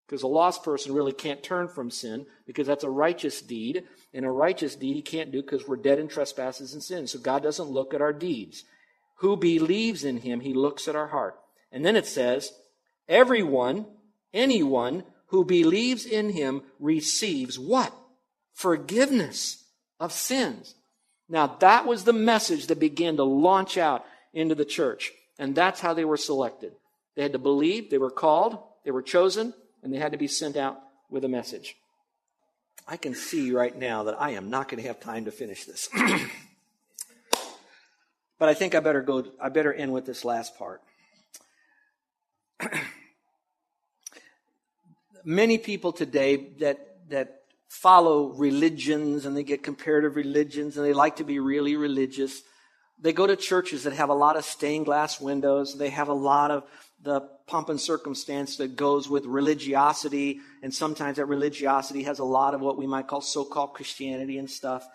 Because 0.07 0.23
a 0.23 0.27
lost 0.27 0.63
person 0.63 0.93
really 0.93 1.11
can't 1.11 1.43
turn 1.43 1.67
from 1.67 1.91
sin 1.91 2.25
because 2.45 2.65
that's 2.65 2.85
a 2.85 2.89
righteous 2.89 3.41
deed. 3.41 3.83
And 4.13 4.25
a 4.25 4.31
righteous 4.31 4.75
deed 4.75 4.95
he 4.95 5.01
can't 5.01 5.31
do 5.31 5.41
because 5.41 5.67
we're 5.67 5.75
dead 5.75 5.99
in 5.99 6.07
trespasses 6.07 6.73
and 6.73 6.81
sins. 6.81 7.11
So 7.11 7.19
God 7.19 7.43
doesn't 7.43 7.69
look 7.69 7.93
at 7.93 8.01
our 8.01 8.13
deeds. 8.13 8.63
Who 9.17 9.35
believes 9.35 10.03
in 10.03 10.17
him, 10.17 10.39
he 10.39 10.53
looks 10.53 10.87
at 10.87 10.95
our 10.95 11.07
heart. 11.07 11.35
And 11.71 11.85
then 11.85 11.95
it 11.95 12.05
says, 12.05 12.53
everyone 13.09 13.85
anyone 14.33 15.03
who 15.27 15.43
believes 15.43 16.05
in 16.05 16.29
him 16.29 16.61
receives 16.79 17.59
what? 17.59 17.93
Forgiveness 18.53 19.65
of 19.99 20.11
sins. 20.11 20.75
Now 21.27 21.47
that 21.59 21.85
was 21.85 22.03
the 22.03 22.13
message 22.13 22.67
that 22.67 22.79
began 22.79 23.17
to 23.17 23.23
launch 23.23 23.77
out 23.77 24.05
into 24.33 24.55
the 24.55 24.65
church. 24.65 25.11
And 25.37 25.53
that's 25.55 25.81
how 25.81 25.93
they 25.93 26.05
were 26.05 26.17
selected. 26.17 26.73
They 27.15 27.23
had 27.23 27.33
to 27.33 27.39
believe, 27.39 27.89
they 27.89 27.97
were 27.97 28.11
called, 28.11 28.59
they 28.85 28.91
were 28.91 29.01
chosen, 29.01 29.53
and 29.83 29.93
they 29.93 29.97
had 29.97 30.11
to 30.11 30.17
be 30.17 30.27
sent 30.27 30.57
out 30.57 30.79
with 31.09 31.23
a 31.23 31.29
message. 31.29 31.75
I 32.87 32.97
can 32.97 33.13
see 33.15 33.51
right 33.51 33.77
now 33.77 34.03
that 34.03 34.21
I 34.21 34.31
am 34.31 34.49
not 34.49 34.69
going 34.69 34.81
to 34.81 34.87
have 34.87 34.99
time 34.99 35.25
to 35.25 35.31
finish 35.31 35.65
this. 35.65 35.89
but 38.39 38.49
I 38.49 38.53
think 38.53 38.75
I 38.75 38.79
better 38.79 39.01
go 39.01 39.25
I 39.41 39.49
better 39.49 39.73
end 39.73 39.91
with 39.91 40.05
this 40.05 40.23
last 40.23 40.57
part. 40.57 40.81
many 45.27 45.57
people 45.57 45.91
today 45.91 46.37
that, 46.59 46.79
that 47.09 47.41
follow 47.67 48.27
religions 48.29 49.25
and 49.25 49.35
they 49.35 49.43
get 49.43 49.61
comparative 49.61 50.15
religions 50.15 50.77
and 50.77 50.85
they 50.85 50.93
like 50.93 51.17
to 51.17 51.25
be 51.25 51.37
really 51.37 51.75
religious. 51.75 52.41
They 52.97 53.11
go 53.11 53.27
to 53.27 53.35
churches 53.35 53.83
that 53.83 53.91
have 53.91 54.07
a 54.07 54.13
lot 54.13 54.37
of 54.37 54.45
stained 54.45 54.85
glass 54.85 55.19
windows. 55.19 55.77
They 55.77 55.89
have 55.89 56.07
a 56.07 56.13
lot 56.13 56.49
of 56.49 56.63
the 57.01 57.21
pomp 57.45 57.69
and 57.69 57.79
circumstance 57.79 58.57
that 58.57 58.75
goes 58.75 59.07
with 59.07 59.25
religiosity. 59.25 60.39
And 60.61 60.73
sometimes 60.73 61.17
that 61.17 61.25
religiosity 61.25 62.03
has 62.03 62.19
a 62.19 62.25
lot 62.25 62.53
of 62.53 62.61
what 62.61 62.77
we 62.77 62.87
might 62.87 63.07
call 63.07 63.21
so-called 63.21 63.73
Christianity 63.73 64.37
and 64.37 64.49
stuff. 64.49 64.85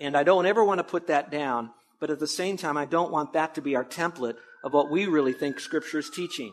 And 0.00 0.16
I 0.16 0.22
don't 0.22 0.46
ever 0.46 0.62
want 0.62 0.78
to 0.78 0.84
put 0.84 1.08
that 1.08 1.30
down. 1.30 1.70
But 2.00 2.10
at 2.10 2.20
the 2.20 2.26
same 2.26 2.56
time, 2.56 2.76
I 2.76 2.84
don't 2.84 3.10
want 3.10 3.32
that 3.32 3.56
to 3.56 3.62
be 3.62 3.74
our 3.74 3.84
template 3.84 4.36
of 4.62 4.72
what 4.72 4.90
we 4.90 5.06
really 5.06 5.32
think 5.32 5.58
Scripture 5.58 5.98
is 5.98 6.10
teaching. 6.10 6.52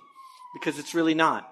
Because 0.53 0.79
it's 0.79 0.95
really 0.95 1.13
not. 1.13 1.51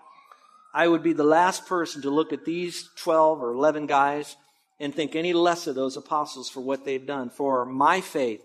I 0.74 0.88
would 0.88 1.04
be 1.04 1.14
the 1.14 1.24
last 1.24 1.68
person 1.68 2.02
to 2.02 2.10
look 2.10 2.34
at 2.34 2.46
these 2.46 2.90
12 2.96 3.44
or 3.44 3.52
11 3.52 3.86
guys 3.86 4.36
and 4.80 4.96
think 4.96 5.16
any 5.16 5.34
less 5.34 5.68
of 5.68 5.76
those 5.76 5.98
apostles 5.98 6.50
for 6.50 6.62
what 6.62 6.86
they've 6.86 7.06
done. 7.06 7.30
For 7.30 7.66
my 7.66 8.02
faith, 8.02 8.42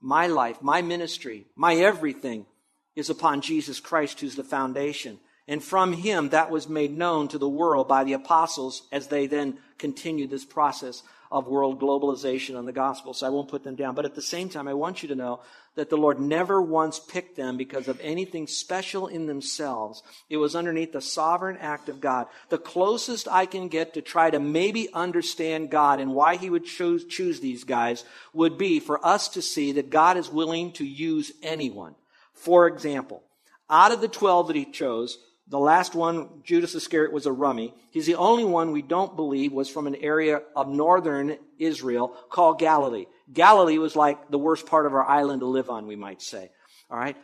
my 0.00 0.26
life, 0.28 0.62
my 0.62 0.82
ministry, 0.82 1.46
my 1.56 1.74
everything 1.74 2.46
is 2.96 3.10
upon 3.10 3.40
Jesus 3.40 3.80
Christ, 3.80 4.20
who's 4.20 4.36
the 4.36 4.44
foundation. 4.44 5.18
And 5.48 5.62
from 5.62 5.92
him, 5.92 6.28
that 6.28 6.50
was 6.50 6.68
made 6.68 6.96
known 6.96 7.28
to 7.28 7.38
the 7.38 7.48
world 7.48 7.88
by 7.88 8.04
the 8.04 8.12
apostles 8.12 8.82
as 8.92 9.08
they 9.08 9.26
then 9.26 9.58
continued 9.78 10.30
this 10.30 10.44
process 10.44 11.02
of 11.32 11.48
world 11.48 11.80
globalization 11.80 12.58
and 12.58 12.68
the 12.68 12.72
gospel. 12.72 13.14
So 13.14 13.26
I 13.26 13.30
won't 13.30 13.48
put 13.48 13.64
them 13.64 13.74
down. 13.74 13.94
But 13.94 14.04
at 14.04 14.14
the 14.14 14.22
same 14.22 14.50
time, 14.50 14.68
I 14.68 14.74
want 14.74 15.02
you 15.02 15.08
to 15.08 15.14
know 15.14 15.40
that 15.74 15.88
the 15.88 15.96
Lord 15.96 16.20
never 16.20 16.60
once 16.60 17.00
picked 17.00 17.36
them 17.36 17.56
because 17.56 17.88
of 17.88 17.98
anything 18.02 18.46
special 18.46 19.06
in 19.06 19.26
themselves. 19.26 20.02
It 20.28 20.36
was 20.36 20.54
underneath 20.54 20.92
the 20.92 21.00
sovereign 21.00 21.56
act 21.56 21.88
of 21.88 22.02
God. 22.02 22.26
The 22.50 22.58
closest 22.58 23.26
I 23.26 23.46
can 23.46 23.68
get 23.68 23.94
to 23.94 24.02
try 24.02 24.30
to 24.30 24.38
maybe 24.38 24.92
understand 24.92 25.70
God 25.70 25.98
and 25.98 26.14
why 26.14 26.36
He 26.36 26.50
would 26.50 26.66
choose, 26.66 27.06
choose 27.06 27.40
these 27.40 27.64
guys 27.64 28.04
would 28.34 28.58
be 28.58 28.78
for 28.78 29.04
us 29.04 29.28
to 29.30 29.42
see 29.42 29.72
that 29.72 29.88
God 29.88 30.18
is 30.18 30.30
willing 30.30 30.72
to 30.72 30.84
use 30.84 31.32
anyone. 31.42 31.94
For 32.42 32.66
example, 32.66 33.22
out 33.70 33.92
of 33.92 34.00
the 34.00 34.08
12 34.08 34.48
that 34.48 34.56
He 34.56 34.64
chose, 34.64 35.16
the 35.46 35.58
last 35.58 35.94
one, 35.94 36.42
Judas 36.42 36.74
Iscariot, 36.74 37.12
was 37.12 37.26
a 37.26 37.32
rummy. 37.32 37.72
He's 37.90 38.06
the 38.06 38.16
only 38.16 38.44
one 38.44 38.72
we 38.72 38.82
don't 38.82 39.14
believe 39.14 39.52
was 39.52 39.68
from 39.68 39.86
an 39.86 39.94
area 39.96 40.42
of 40.56 40.68
northern 40.68 41.38
Israel 41.58 42.16
called 42.30 42.58
Galilee. 42.58 43.06
Galilee 43.32 43.78
was 43.78 43.94
like 43.94 44.30
the 44.30 44.38
worst 44.38 44.66
part 44.66 44.86
of 44.86 44.94
our 44.94 45.06
island 45.06 45.40
to 45.40 45.46
live 45.46 45.70
on, 45.70 45.86
we 45.86 45.94
might 45.94 46.20
say. 46.20 46.50
All 46.90 46.98
right? 46.98 47.16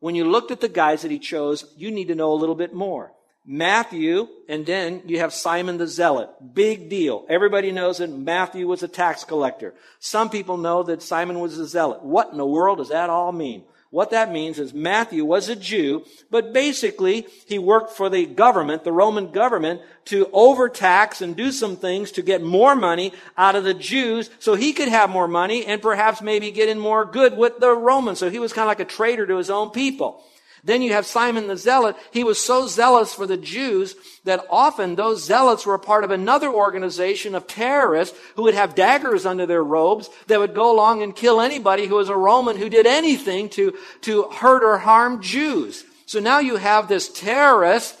When 0.00 0.14
you 0.14 0.30
looked 0.30 0.50
at 0.50 0.60
the 0.60 0.68
guys 0.68 1.02
that 1.02 1.10
he 1.10 1.18
chose, 1.18 1.64
you 1.76 1.90
need 1.90 2.08
to 2.08 2.14
know 2.14 2.32
a 2.32 2.40
little 2.42 2.54
bit 2.54 2.74
more. 2.74 3.12
Matthew, 3.46 4.28
and 4.48 4.66
then 4.66 5.02
you 5.06 5.20
have 5.20 5.32
Simon 5.32 5.78
the 5.78 5.86
Zealot. 5.86 6.28
Big 6.52 6.90
deal. 6.90 7.24
Everybody 7.28 7.72
knows 7.72 7.98
that 7.98 8.10
Matthew 8.10 8.68
was 8.68 8.82
a 8.82 8.88
tax 8.88 9.24
collector. 9.24 9.74
Some 9.98 10.28
people 10.28 10.58
know 10.58 10.82
that 10.82 11.02
Simon 11.02 11.40
was 11.40 11.58
a 11.58 11.66
zealot. 11.66 12.04
What 12.04 12.30
in 12.30 12.36
the 12.36 12.46
world 12.46 12.78
does 12.78 12.90
that 12.90 13.10
all 13.10 13.32
mean? 13.32 13.64
What 13.90 14.10
that 14.10 14.30
means 14.30 14.60
is 14.60 14.72
Matthew 14.72 15.24
was 15.24 15.48
a 15.48 15.56
Jew, 15.56 16.04
but 16.30 16.52
basically 16.52 17.26
he 17.46 17.58
worked 17.58 17.90
for 17.90 18.08
the 18.08 18.24
government, 18.24 18.84
the 18.84 18.92
Roman 18.92 19.32
government, 19.32 19.80
to 20.06 20.30
overtax 20.32 21.20
and 21.20 21.34
do 21.34 21.50
some 21.50 21.76
things 21.76 22.12
to 22.12 22.22
get 22.22 22.40
more 22.40 22.76
money 22.76 23.12
out 23.36 23.56
of 23.56 23.64
the 23.64 23.74
Jews 23.74 24.30
so 24.38 24.54
he 24.54 24.72
could 24.72 24.86
have 24.86 25.10
more 25.10 25.26
money 25.26 25.66
and 25.66 25.82
perhaps 25.82 26.22
maybe 26.22 26.52
get 26.52 26.68
in 26.68 26.78
more 26.78 27.04
good 27.04 27.36
with 27.36 27.58
the 27.58 27.72
Romans. 27.72 28.20
So 28.20 28.30
he 28.30 28.38
was 28.38 28.52
kind 28.52 28.64
of 28.64 28.68
like 28.68 28.80
a 28.80 28.84
traitor 28.84 29.26
to 29.26 29.36
his 29.36 29.50
own 29.50 29.70
people. 29.70 30.22
Then 30.62 30.82
you 30.82 30.92
have 30.92 31.06
Simon 31.06 31.46
the 31.46 31.56
Zealot. 31.56 31.96
He 32.12 32.24
was 32.24 32.38
so 32.38 32.66
zealous 32.66 33.14
for 33.14 33.26
the 33.26 33.36
Jews 33.36 33.94
that 34.24 34.44
often 34.50 34.94
those 34.94 35.24
zealots 35.24 35.64
were 35.64 35.74
a 35.74 35.78
part 35.78 36.04
of 36.04 36.10
another 36.10 36.52
organization 36.52 37.34
of 37.34 37.46
terrorists 37.46 38.16
who 38.36 38.42
would 38.42 38.54
have 38.54 38.74
daggers 38.74 39.24
under 39.24 39.46
their 39.46 39.64
robes 39.64 40.10
that 40.26 40.38
would 40.38 40.54
go 40.54 40.70
along 40.70 41.02
and 41.02 41.16
kill 41.16 41.40
anybody 41.40 41.86
who 41.86 41.96
was 41.96 42.08
a 42.08 42.16
Roman 42.16 42.56
who 42.56 42.68
did 42.68 42.86
anything 42.86 43.48
to, 43.50 43.76
to 44.02 44.24
hurt 44.24 44.62
or 44.62 44.78
harm 44.78 45.22
Jews. 45.22 45.84
So 46.06 46.20
now 46.20 46.40
you 46.40 46.56
have 46.56 46.88
this 46.88 47.08
terrorist 47.08 47.96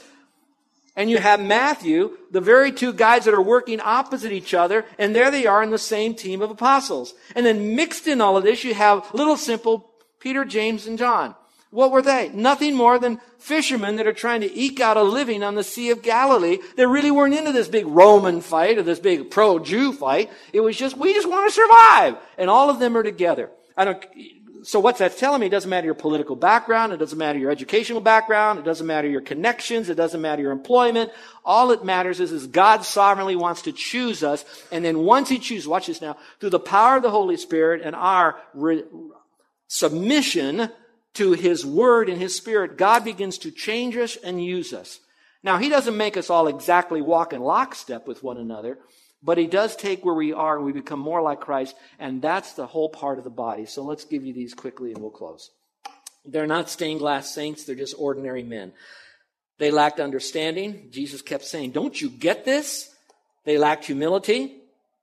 and 0.96 1.08
you 1.08 1.18
have 1.18 1.40
Matthew, 1.40 2.18
the 2.30 2.40
very 2.40 2.72
two 2.72 2.92
guys 2.92 3.24
that 3.24 3.32
are 3.32 3.40
working 3.40 3.80
opposite 3.80 4.32
each 4.32 4.52
other, 4.52 4.84
and 4.98 5.14
there 5.14 5.30
they 5.30 5.46
are 5.46 5.62
in 5.62 5.70
the 5.70 5.78
same 5.78 6.14
team 6.14 6.42
of 6.42 6.50
apostles. 6.50 7.14
And 7.34 7.46
then 7.46 7.74
mixed 7.74 8.06
in 8.06 8.20
all 8.20 8.36
of 8.36 8.42
this, 8.42 8.64
you 8.64 8.74
have 8.74 9.08
little 9.14 9.36
simple 9.36 9.90
Peter, 10.18 10.44
James, 10.44 10.86
and 10.86 10.98
John. 10.98 11.34
What 11.70 11.92
were 11.92 12.02
they? 12.02 12.30
Nothing 12.30 12.74
more 12.74 12.98
than 12.98 13.20
fishermen 13.38 13.96
that 13.96 14.06
are 14.06 14.12
trying 14.12 14.40
to 14.40 14.52
eke 14.52 14.80
out 14.80 14.96
a 14.96 15.02
living 15.02 15.44
on 15.44 15.54
the 15.54 15.62
Sea 15.62 15.90
of 15.90 16.02
Galilee. 16.02 16.58
They 16.76 16.84
really 16.84 17.12
weren't 17.12 17.34
into 17.34 17.52
this 17.52 17.68
big 17.68 17.86
Roman 17.86 18.40
fight 18.40 18.76
or 18.76 18.82
this 18.82 18.98
big 18.98 19.30
pro-Jew 19.30 19.92
fight. 19.92 20.30
It 20.52 20.60
was 20.60 20.76
just, 20.76 20.96
we 20.96 21.14
just 21.14 21.28
want 21.28 21.48
to 21.48 21.54
survive. 21.54 22.16
And 22.36 22.50
all 22.50 22.70
of 22.70 22.80
them 22.80 22.96
are 22.96 23.04
together. 23.04 23.50
I 23.76 23.84
don't, 23.84 24.04
so 24.62 24.80
what's 24.80 24.98
that 24.98 25.16
telling 25.16 25.40
me? 25.40 25.46
It 25.46 25.50
doesn't 25.50 25.70
matter 25.70 25.86
your 25.86 25.94
political 25.94 26.34
background. 26.34 26.92
It 26.92 26.98
doesn't 26.98 27.16
matter 27.16 27.38
your 27.38 27.52
educational 27.52 28.00
background. 28.00 28.58
It 28.58 28.64
doesn't 28.64 28.86
matter 28.86 29.08
your 29.08 29.20
connections. 29.20 29.88
It 29.88 29.94
doesn't 29.94 30.20
matter 30.20 30.42
your 30.42 30.50
employment. 30.50 31.12
All 31.44 31.70
it 31.70 31.84
matters 31.84 32.18
is, 32.18 32.32
is 32.32 32.48
God 32.48 32.84
sovereignly 32.84 33.36
wants 33.36 33.62
to 33.62 33.72
choose 33.72 34.24
us. 34.24 34.44
And 34.72 34.84
then 34.84 34.98
once 34.98 35.28
He 35.28 35.38
chooses, 35.38 35.68
watch 35.68 35.86
this 35.86 36.02
now, 36.02 36.16
through 36.40 36.50
the 36.50 36.58
power 36.58 36.96
of 36.96 37.02
the 37.04 37.10
Holy 37.10 37.36
Spirit 37.36 37.80
and 37.82 37.94
our 37.94 38.40
re- 38.54 38.84
submission 39.68 40.70
to 41.14 41.32
His 41.32 41.64
Word 41.64 42.08
and 42.08 42.20
His 42.20 42.34
Spirit, 42.34 42.76
God 42.76 43.04
begins 43.04 43.38
to 43.38 43.50
change 43.50 43.96
us 43.96 44.16
and 44.16 44.44
use 44.44 44.72
us. 44.72 45.00
Now, 45.42 45.58
He 45.58 45.68
doesn't 45.68 45.96
make 45.96 46.16
us 46.16 46.30
all 46.30 46.46
exactly 46.46 47.00
walk 47.00 47.32
in 47.32 47.40
lockstep 47.40 48.06
with 48.06 48.22
one 48.22 48.36
another, 48.36 48.78
but 49.22 49.38
He 49.38 49.46
does 49.46 49.76
take 49.76 50.04
where 50.04 50.14
we 50.14 50.32
are 50.32 50.56
and 50.56 50.64
we 50.64 50.72
become 50.72 51.00
more 51.00 51.22
like 51.22 51.40
Christ, 51.40 51.74
and 51.98 52.22
that's 52.22 52.52
the 52.52 52.66
whole 52.66 52.88
part 52.88 53.18
of 53.18 53.24
the 53.24 53.30
body. 53.30 53.66
So 53.66 53.82
let's 53.82 54.04
give 54.04 54.24
you 54.24 54.32
these 54.32 54.54
quickly 54.54 54.92
and 54.92 55.00
we'll 55.00 55.10
close. 55.10 55.50
They're 56.24 56.46
not 56.46 56.68
stained 56.68 57.00
glass 57.00 57.34
saints, 57.34 57.64
they're 57.64 57.74
just 57.74 57.94
ordinary 57.98 58.42
men. 58.42 58.72
They 59.58 59.70
lacked 59.70 60.00
understanding. 60.00 60.88
Jesus 60.90 61.20
kept 61.20 61.44
saying, 61.44 61.72
Don't 61.72 62.00
you 62.00 62.08
get 62.08 62.46
this? 62.46 62.94
They 63.44 63.58
lacked 63.58 63.84
humility. 63.84 64.56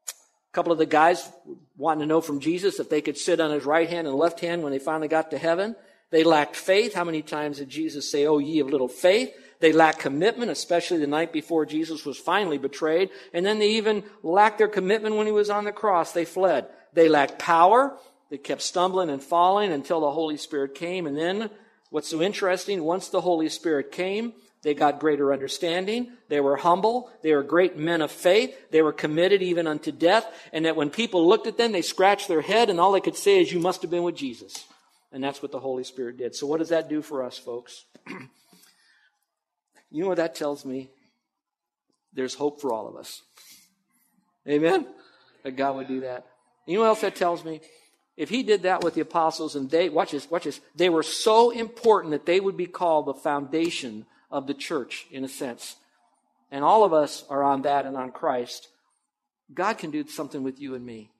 A 0.09 0.53
couple 0.53 0.71
of 0.71 0.79
the 0.79 0.87
guys 0.87 1.29
wanting 1.77 2.01
to 2.01 2.05
know 2.07 2.21
from 2.21 2.39
Jesus 2.39 2.79
if 2.79 2.89
they 2.89 3.01
could 3.01 3.17
sit 3.17 3.39
on 3.39 3.51
his 3.51 3.65
right 3.65 3.87
hand 3.87 4.07
and 4.07 4.15
left 4.15 4.39
hand 4.39 4.63
when 4.63 4.71
they 4.71 4.79
finally 4.79 5.07
got 5.07 5.29
to 5.29 5.37
heaven. 5.37 5.75
They 6.09 6.23
lacked 6.23 6.55
faith. 6.55 6.93
How 6.93 7.03
many 7.03 7.21
times 7.21 7.57
did 7.57 7.69
Jesus 7.69 8.09
say, 8.09 8.25
Oh, 8.25 8.37
ye 8.37 8.59
of 8.59 8.69
little 8.69 8.87
faith? 8.87 9.33
They 9.59 9.73
lacked 9.73 9.99
commitment, 9.99 10.51
especially 10.51 10.99
the 10.99 11.07
night 11.07 11.33
before 11.33 11.65
Jesus 11.65 12.05
was 12.05 12.17
finally 12.17 12.57
betrayed. 12.57 13.09
And 13.33 13.45
then 13.45 13.59
they 13.59 13.71
even 13.71 14.03
lacked 14.21 14.59
their 14.59 14.67
commitment 14.67 15.15
when 15.15 15.25
he 15.25 15.31
was 15.31 15.49
on 15.49 15.63
the 15.63 15.71
cross. 15.71 16.11
They 16.11 16.25
fled. 16.25 16.67
They 16.93 17.09
lacked 17.09 17.39
power. 17.39 17.97
They 18.29 18.37
kept 18.37 18.61
stumbling 18.61 19.09
and 19.09 19.21
falling 19.21 19.71
until 19.71 20.01
the 20.01 20.11
Holy 20.11 20.37
Spirit 20.37 20.75
came. 20.75 21.07
And 21.07 21.17
then, 21.17 21.49
what's 21.89 22.09
so 22.09 22.21
interesting, 22.21 22.83
once 22.83 23.09
the 23.09 23.21
Holy 23.21 23.49
Spirit 23.49 23.91
came, 23.91 24.33
they 24.61 24.73
got 24.73 24.99
greater 24.99 25.33
understanding. 25.33 26.11
They 26.29 26.39
were 26.39 26.57
humble. 26.57 27.09
They 27.21 27.33
were 27.33 27.43
great 27.43 27.77
men 27.77 28.01
of 28.01 28.11
faith. 28.11 28.55
They 28.71 28.81
were 28.81 28.93
committed 28.93 29.41
even 29.41 29.65
unto 29.65 29.91
death. 29.91 30.27
And 30.51 30.65
that 30.65 30.75
when 30.75 30.89
people 30.89 31.27
looked 31.27 31.47
at 31.47 31.57
them, 31.57 31.71
they 31.71 31.81
scratched 31.81 32.27
their 32.27 32.41
head 32.41 32.69
and 32.69 32.79
all 32.79 32.91
they 32.91 33.01
could 33.01 33.15
say 33.15 33.41
is, 33.41 33.51
you 33.51 33.59
must 33.59 33.81
have 33.81 33.91
been 33.91 34.03
with 34.03 34.15
Jesus. 34.15 34.65
And 35.11 35.23
that's 35.23 35.41
what 35.41 35.51
the 35.51 35.59
Holy 35.59 35.83
Spirit 35.83 36.17
did. 36.17 36.35
So 36.35 36.47
what 36.47 36.59
does 36.59 36.69
that 36.69 36.89
do 36.89 37.01
for 37.01 37.23
us, 37.23 37.37
folks? 37.37 37.85
you 39.91 40.01
know 40.03 40.09
what 40.09 40.17
that 40.17 40.35
tells 40.35 40.65
me? 40.65 40.89
There's 42.13 42.33
hope 42.33 42.59
for 42.59 42.73
all 42.73 42.87
of 42.87 42.95
us. 42.95 43.21
Amen? 44.47 44.87
That 45.43 45.55
God 45.55 45.75
would 45.75 45.87
do 45.87 46.01
that. 46.01 46.25
You 46.65 46.75
know 46.75 46.81
what 46.81 46.87
else 46.87 47.01
that 47.01 47.15
tells 47.15 47.45
me? 47.45 47.61
If 48.17 48.29
he 48.29 48.43
did 48.43 48.63
that 48.63 48.83
with 48.83 48.95
the 48.95 49.01
apostles 49.01 49.55
and 49.55 49.69
they, 49.69 49.89
watch 49.89 50.11
this, 50.11 50.29
watch 50.29 50.45
this, 50.45 50.59
they 50.75 50.89
were 50.89 51.03
so 51.03 51.51
important 51.51 52.11
that 52.11 52.25
they 52.25 52.39
would 52.39 52.57
be 52.57 52.65
called 52.65 53.05
the 53.05 53.13
foundation 53.13 54.05
of 54.31 54.47
the 54.47 54.53
church, 54.53 55.05
in 55.11 55.23
a 55.23 55.29
sense. 55.29 55.75
And 56.51 56.63
all 56.63 56.83
of 56.83 56.93
us 56.93 57.23
are 57.29 57.43
on 57.43 57.61
that 57.61 57.85
and 57.85 57.95
on 57.95 58.11
Christ. 58.11 58.69
God 59.53 59.77
can 59.77 59.91
do 59.91 60.05
something 60.07 60.43
with 60.43 60.59
you 60.59 60.75
and 60.75 60.85
me. 60.85 61.11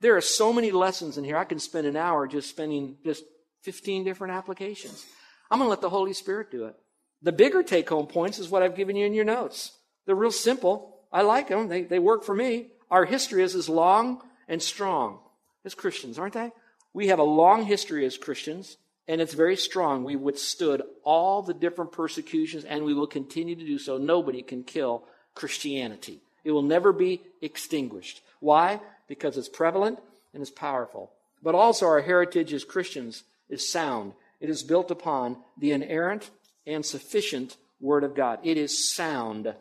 There 0.00 0.16
are 0.16 0.20
so 0.20 0.52
many 0.52 0.70
lessons 0.70 1.18
in 1.18 1.24
here. 1.24 1.36
I 1.36 1.44
can 1.44 1.58
spend 1.58 1.86
an 1.86 1.96
hour 1.96 2.26
just 2.26 2.50
spending 2.50 2.96
just 3.04 3.24
15 3.62 4.04
different 4.04 4.34
applications. 4.34 5.04
I'm 5.50 5.58
going 5.58 5.66
to 5.66 5.70
let 5.70 5.80
the 5.80 5.90
Holy 5.90 6.12
Spirit 6.12 6.50
do 6.50 6.66
it. 6.66 6.76
The 7.22 7.32
bigger 7.32 7.62
take 7.62 7.88
home 7.88 8.06
points 8.06 8.38
is 8.38 8.48
what 8.48 8.62
I've 8.62 8.76
given 8.76 8.96
you 8.96 9.06
in 9.06 9.14
your 9.14 9.24
notes. 9.24 9.72
They're 10.04 10.14
real 10.14 10.30
simple. 10.30 11.00
I 11.12 11.22
like 11.22 11.48
them. 11.48 11.68
They, 11.68 11.82
they 11.82 11.98
work 11.98 12.24
for 12.24 12.34
me. 12.34 12.68
Our 12.90 13.04
history 13.04 13.42
is 13.42 13.54
as 13.54 13.68
long 13.68 14.20
and 14.48 14.62
strong 14.62 15.18
as 15.64 15.74
Christians, 15.74 16.18
aren't 16.18 16.34
they? 16.34 16.52
We 16.92 17.08
have 17.08 17.18
a 17.18 17.24
long 17.24 17.64
history 17.64 18.04
as 18.04 18.18
Christians 18.18 18.76
and 19.08 19.20
it's 19.20 19.34
very 19.34 19.56
strong. 19.56 20.04
We 20.04 20.16
withstood 20.16 20.82
all 21.04 21.42
the 21.42 21.54
different 21.54 21.92
persecutions, 21.92 22.64
and 22.64 22.84
we 22.84 22.94
will 22.94 23.06
continue 23.06 23.54
to 23.54 23.64
do 23.64 23.78
so. 23.78 23.98
Nobody 23.98 24.42
can 24.42 24.64
kill 24.64 25.04
Christianity. 25.34 26.20
It 26.44 26.50
will 26.50 26.62
never 26.62 26.92
be 26.92 27.22
extinguished. 27.40 28.22
Why? 28.40 28.80
Because 29.08 29.36
it's 29.36 29.48
prevalent 29.48 29.98
and 30.32 30.42
it's 30.42 30.50
powerful. 30.50 31.12
But 31.42 31.54
also, 31.54 31.86
our 31.86 32.00
heritage 32.00 32.52
as 32.52 32.64
Christians 32.64 33.24
is 33.48 33.70
sound. 33.70 34.12
It 34.40 34.50
is 34.50 34.62
built 34.62 34.90
upon 34.90 35.38
the 35.58 35.72
inerrant 35.72 36.30
and 36.66 36.84
sufficient 36.84 37.56
Word 37.80 38.04
of 38.04 38.14
God. 38.14 38.40
It 38.42 38.56
is 38.56 38.92
sound. 38.94 39.54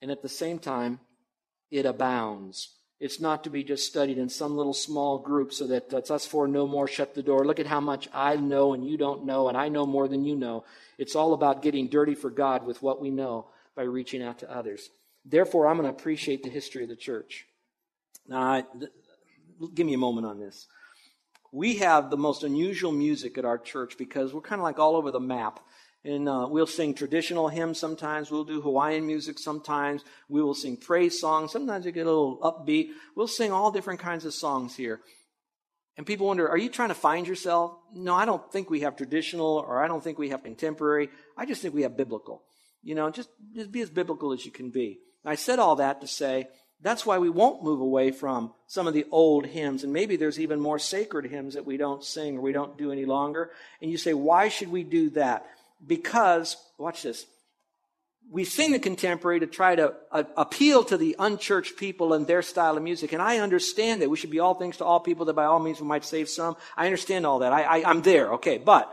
And 0.00 0.10
at 0.10 0.22
the 0.22 0.28
same 0.28 0.58
time, 0.58 1.00
it 1.70 1.86
abounds. 1.86 2.70
It's 3.00 3.20
not 3.20 3.44
to 3.44 3.50
be 3.50 3.62
just 3.62 3.86
studied 3.86 4.18
in 4.18 4.28
some 4.28 4.56
little 4.56 4.74
small 4.74 5.18
group 5.18 5.52
so 5.52 5.66
that 5.68 5.88
that's 5.88 6.10
us 6.10 6.26
four 6.26 6.48
no 6.48 6.66
more, 6.66 6.88
shut 6.88 7.14
the 7.14 7.22
door. 7.22 7.44
Look 7.44 7.60
at 7.60 7.66
how 7.66 7.80
much 7.80 8.08
I 8.12 8.36
know 8.36 8.74
and 8.74 8.84
you 8.84 8.96
don't 8.96 9.24
know, 9.24 9.48
and 9.48 9.56
I 9.56 9.68
know 9.68 9.86
more 9.86 10.08
than 10.08 10.24
you 10.24 10.34
know. 10.34 10.64
It's 10.98 11.14
all 11.14 11.32
about 11.32 11.62
getting 11.62 11.88
dirty 11.88 12.16
for 12.16 12.30
God 12.30 12.66
with 12.66 12.82
what 12.82 13.00
we 13.00 13.10
know 13.10 13.46
by 13.76 13.82
reaching 13.82 14.22
out 14.22 14.40
to 14.40 14.52
others. 14.52 14.90
Therefore, 15.24 15.68
I'm 15.68 15.76
going 15.76 15.88
to 15.88 15.96
appreciate 15.96 16.42
the 16.42 16.50
history 16.50 16.82
of 16.82 16.88
the 16.88 16.96
church. 16.96 17.46
Now, 18.28 18.62
give 19.74 19.86
me 19.86 19.94
a 19.94 19.98
moment 19.98 20.26
on 20.26 20.38
this. 20.38 20.66
We 21.50 21.76
have 21.76 22.10
the 22.10 22.16
most 22.16 22.44
unusual 22.44 22.92
music 22.92 23.38
at 23.38 23.46
our 23.46 23.58
church 23.58 23.96
because 23.96 24.34
we're 24.34 24.42
kind 24.42 24.60
of 24.60 24.64
like 24.64 24.78
all 24.78 24.96
over 24.96 25.10
the 25.10 25.20
map. 25.20 25.60
And 26.04 26.28
uh, 26.28 26.46
we'll 26.48 26.66
sing 26.66 26.94
traditional 26.94 27.48
hymns 27.48 27.78
sometimes. 27.78 28.30
We'll 28.30 28.44
do 28.44 28.60
Hawaiian 28.60 29.06
music 29.06 29.38
sometimes. 29.38 30.04
We 30.28 30.42
will 30.42 30.54
sing 30.54 30.76
praise 30.76 31.18
songs. 31.20 31.50
Sometimes 31.50 31.86
we 31.86 31.92
get 31.92 32.06
a 32.06 32.10
little 32.10 32.38
upbeat. 32.40 32.90
We'll 33.16 33.26
sing 33.26 33.50
all 33.50 33.72
different 33.72 34.00
kinds 34.00 34.24
of 34.24 34.32
songs 34.32 34.76
here. 34.76 35.00
And 35.96 36.06
people 36.06 36.28
wonder, 36.28 36.48
are 36.48 36.56
you 36.56 36.68
trying 36.68 36.90
to 36.90 36.94
find 36.94 37.26
yourself? 37.26 37.72
No, 37.92 38.14
I 38.14 38.24
don't 38.24 38.52
think 38.52 38.70
we 38.70 38.80
have 38.80 38.94
traditional 38.94 39.56
or 39.56 39.82
I 39.82 39.88
don't 39.88 40.04
think 40.04 40.18
we 40.18 40.28
have 40.28 40.44
contemporary. 40.44 41.08
I 41.36 41.46
just 41.46 41.60
think 41.60 41.74
we 41.74 41.82
have 41.82 41.96
biblical. 41.96 42.44
You 42.82 42.94
know, 42.94 43.10
just, 43.10 43.30
just 43.54 43.72
be 43.72 43.80
as 43.80 43.90
biblical 43.90 44.32
as 44.32 44.46
you 44.46 44.52
can 44.52 44.70
be. 44.70 45.00
I 45.24 45.34
said 45.34 45.58
all 45.58 45.76
that 45.76 46.00
to 46.02 46.06
say 46.06 46.48
that's 46.80 47.04
why 47.04 47.18
we 47.18 47.30
won't 47.30 47.64
move 47.64 47.80
away 47.80 48.10
from 48.10 48.52
some 48.66 48.86
of 48.86 48.94
the 48.94 49.06
old 49.10 49.46
hymns. 49.46 49.84
And 49.84 49.92
maybe 49.92 50.16
there's 50.16 50.38
even 50.38 50.60
more 50.60 50.78
sacred 50.78 51.26
hymns 51.26 51.54
that 51.54 51.66
we 51.66 51.76
don't 51.76 52.04
sing 52.04 52.38
or 52.38 52.40
we 52.40 52.52
don't 52.52 52.78
do 52.78 52.92
any 52.92 53.04
longer. 53.04 53.50
And 53.82 53.90
you 53.90 53.98
say, 53.98 54.14
why 54.14 54.48
should 54.48 54.70
we 54.70 54.84
do 54.84 55.10
that? 55.10 55.46
because, 55.86 56.56
watch 56.78 57.02
this, 57.02 57.26
we 58.30 58.44
sing 58.44 58.72
the 58.72 58.78
contemporary 58.78 59.40
to 59.40 59.46
try 59.46 59.74
to 59.74 59.94
uh, 60.12 60.24
appeal 60.36 60.84
to 60.84 60.96
the 60.98 61.16
unchurched 61.18 61.76
people 61.76 62.12
and 62.12 62.26
their 62.26 62.42
style 62.42 62.76
of 62.76 62.82
music. 62.82 63.12
And 63.12 63.22
I 63.22 63.38
understand 63.38 64.02
that 64.02 64.10
we 64.10 64.18
should 64.18 64.30
be 64.30 64.40
all 64.40 64.54
things 64.54 64.78
to 64.78 64.84
all 64.84 65.00
people 65.00 65.26
that 65.26 65.34
by 65.34 65.44
all 65.44 65.60
means 65.60 65.80
we 65.80 65.86
might 65.86 66.04
save 66.04 66.28
some. 66.28 66.56
I 66.76 66.84
understand 66.84 67.24
all 67.24 67.38
that. 67.38 67.52
I, 67.52 67.62
I, 67.62 67.88
I'm 67.88 68.02
there. 68.02 68.34
Okay. 68.34 68.58
But 68.58 68.92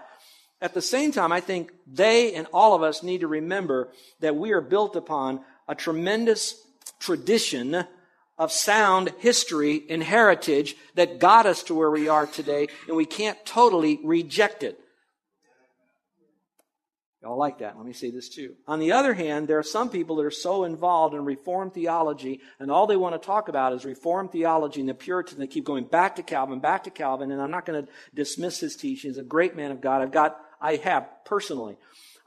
at 0.62 0.74
the 0.74 0.82
same 0.82 1.12
time, 1.12 1.34
I 1.34 1.42
think 1.42 1.74
they 1.86 2.34
and 2.34 2.48
all 2.54 2.76
of 2.76 2.82
us 2.82 3.04
need 3.04 3.22
to 3.22 3.28
remember 3.28 3.90
that 4.22 4.38
we 4.38 4.52
are 4.52 4.62
built 4.62 4.96
upon 4.96 5.42
a 5.68 5.76
tremendous 5.76 6.56
tradition 7.00 7.86
of 8.38 8.52
sound 8.52 9.14
history 9.20 9.86
and 9.90 10.04
heritage 10.04 10.76
that 10.96 11.20
got 11.20 11.46
us 11.46 11.64
to 11.64 11.76
where 11.76 11.92
we 11.92 12.08
are 12.08 12.26
today, 12.26 12.68
and 12.88 12.98
we 12.98 13.06
can't 13.06 13.38
totally 13.46 14.00
reject 14.04 14.64
it. 14.64 14.80
Y'all 17.26 17.40
like 17.40 17.58
that. 17.58 17.76
Let 17.76 17.88
me 17.88 17.94
say 17.94 18.12
this 18.12 18.30
too. 18.30 18.54
On 18.68 18.78
the 18.78 18.92
other 18.92 19.16
hand, 19.16 19.48
there 19.48 19.58
are 19.58 19.64
some 19.64 19.90
people 19.90 20.18
that 20.18 20.26
are 20.26 20.32
so 20.32 20.64
involved 20.64 21.16
in 21.16 21.26
Reformed 21.26 21.74
theology, 21.74 22.40
and 22.60 22.70
all 22.70 22.86
they 22.86 22.98
want 22.98 23.20
to 23.20 23.26
talk 23.26 23.48
about 23.48 23.74
is 23.74 23.84
Reformed 23.84 24.32
theology 24.32 24.80
and 24.82 24.90
the 24.90 24.94
Puritans. 24.94 25.40
They 25.40 25.48
keep 25.48 25.66
going 25.66 25.86
back 25.86 26.18
to 26.18 26.24
Calvin, 26.24 26.60
back 26.60 26.84
to 26.84 26.92
Calvin, 26.92 27.32
and 27.32 27.42
I'm 27.42 27.50
not 27.50 27.66
going 27.66 27.84
to 27.84 27.92
dismiss 28.14 28.60
his 28.60 28.76
teaching. 28.76 29.10
He's 29.10 29.18
a 29.18 29.24
great 29.24 29.56
man 29.56 29.72
of 29.72 29.82
God. 29.82 30.04
I've 30.04 30.12
got, 30.12 30.40
I 30.62 30.76
have 30.76 31.08
personally, 31.26 31.78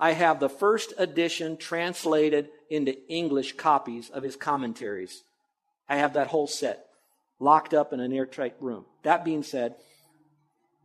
I 0.01 0.13
have 0.13 0.39
the 0.39 0.49
first 0.49 0.93
edition 0.97 1.57
translated 1.57 2.49
into 2.71 2.97
English 3.09 3.57
copies 3.57 4.11
of 4.11 4.23
his 4.23 4.37
commentaries. 4.37 5.23
I 5.89 5.97
have 5.97 6.15
that 6.15 6.29
whole 6.29 6.47
set 6.47 6.87
locked 7.41 7.75
up 7.75 7.93
in 7.93 8.01
an 8.01 8.13
airtight 8.13 8.55
room. 8.61 8.85
That 9.03 9.25
being 9.25 9.43
said, 9.43 9.75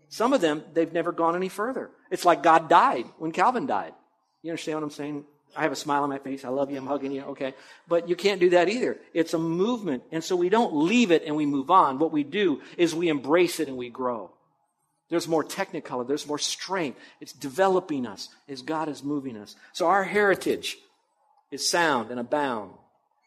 some 0.09 0.33
of 0.33 0.41
them, 0.41 0.63
they've 0.73 0.93
never 0.93 1.11
gone 1.11 1.35
any 1.35 1.49
further. 1.49 1.89
It's 2.11 2.25
like 2.25 2.43
God 2.43 2.69
died 2.69 3.05
when 3.17 3.31
Calvin 3.31 3.65
died. 3.65 3.93
You 4.41 4.51
understand 4.51 4.77
what 4.77 4.83
I'm 4.83 4.91
saying? 4.91 5.25
I 5.55 5.63
have 5.63 5.71
a 5.71 5.75
smile 5.75 6.03
on 6.03 6.09
my 6.09 6.19
face. 6.19 6.45
I 6.45 6.49
love 6.49 6.71
you. 6.71 6.77
I'm 6.77 6.87
hugging 6.87 7.11
you. 7.11 7.21
Okay. 7.23 7.53
But 7.87 8.09
you 8.09 8.15
can't 8.15 8.39
do 8.39 8.51
that 8.51 8.69
either. 8.69 8.97
It's 9.13 9.33
a 9.33 9.39
movement. 9.39 10.03
And 10.11 10.23
so 10.23 10.35
we 10.35 10.49
don't 10.49 10.75
leave 10.75 11.11
it 11.11 11.23
and 11.25 11.35
we 11.35 11.45
move 11.45 11.69
on. 11.69 11.99
What 11.99 12.11
we 12.11 12.23
do 12.23 12.61
is 12.77 12.95
we 12.95 13.09
embrace 13.09 13.59
it 13.59 13.67
and 13.67 13.77
we 13.77 13.89
grow. 13.89 14.31
There's 15.13 15.27
more 15.27 15.43
technicolor. 15.43 16.07
There's 16.07 16.25
more 16.25 16.39
strength. 16.39 16.99
It's 17.21 17.33
developing 17.33 18.07
us 18.07 18.29
as 18.49 18.63
God 18.63 18.89
is 18.89 19.03
moving 19.03 19.37
us. 19.37 19.55
So 19.71 19.85
our 19.85 20.03
heritage 20.03 20.79
is 21.51 21.69
sound 21.69 22.09
and 22.09 22.19
abound. 22.19 22.71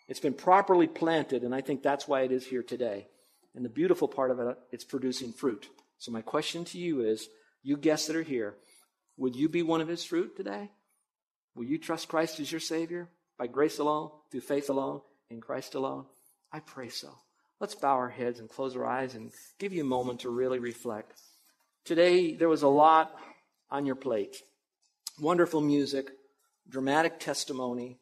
It's 0.08 0.18
been 0.18 0.34
properly 0.34 0.88
planted, 0.88 1.44
and 1.44 1.54
I 1.54 1.60
think 1.60 1.84
that's 1.84 2.08
why 2.08 2.22
it 2.22 2.32
is 2.32 2.44
here 2.44 2.64
today. 2.64 3.06
And 3.54 3.64
the 3.64 3.68
beautiful 3.68 4.08
part 4.08 4.32
of 4.32 4.40
it, 4.40 4.58
it's 4.72 4.82
producing 4.82 5.32
fruit. 5.32 5.68
So 5.98 6.10
my 6.10 6.22
question 6.22 6.64
to 6.64 6.78
you 6.78 7.02
is, 7.02 7.28
you 7.62 7.76
guests 7.76 8.08
that 8.08 8.16
are 8.16 8.22
here, 8.24 8.56
would 9.16 9.36
you 9.36 9.48
be 9.48 9.62
one 9.62 9.80
of 9.80 9.86
his 9.86 10.02
fruit 10.02 10.36
today? 10.36 10.72
Will 11.54 11.66
you 11.66 11.78
trust 11.78 12.08
Christ 12.08 12.40
as 12.40 12.50
your 12.50 12.60
Savior 12.60 13.06
by 13.38 13.46
grace 13.46 13.78
alone, 13.78 14.10
through 14.32 14.40
faith 14.40 14.70
alone, 14.70 15.02
in 15.30 15.40
Christ 15.40 15.76
alone? 15.76 16.06
I 16.50 16.58
pray 16.58 16.88
so. 16.88 17.12
Let's 17.60 17.76
bow 17.76 17.94
our 17.94 18.08
heads 18.08 18.40
and 18.40 18.50
close 18.50 18.74
our 18.74 18.84
eyes 18.84 19.14
and 19.14 19.30
give 19.60 19.72
you 19.72 19.82
a 19.82 19.86
moment 19.86 20.22
to 20.22 20.30
really 20.30 20.58
reflect. 20.58 21.12
Today, 21.86 22.34
there 22.34 22.48
was 22.48 22.62
a 22.62 22.68
lot 22.68 23.16
on 23.70 23.86
your 23.86 23.94
plate 23.94 24.42
wonderful 25.20 25.60
music, 25.60 26.10
dramatic 26.68 27.20
testimony. 27.20 27.96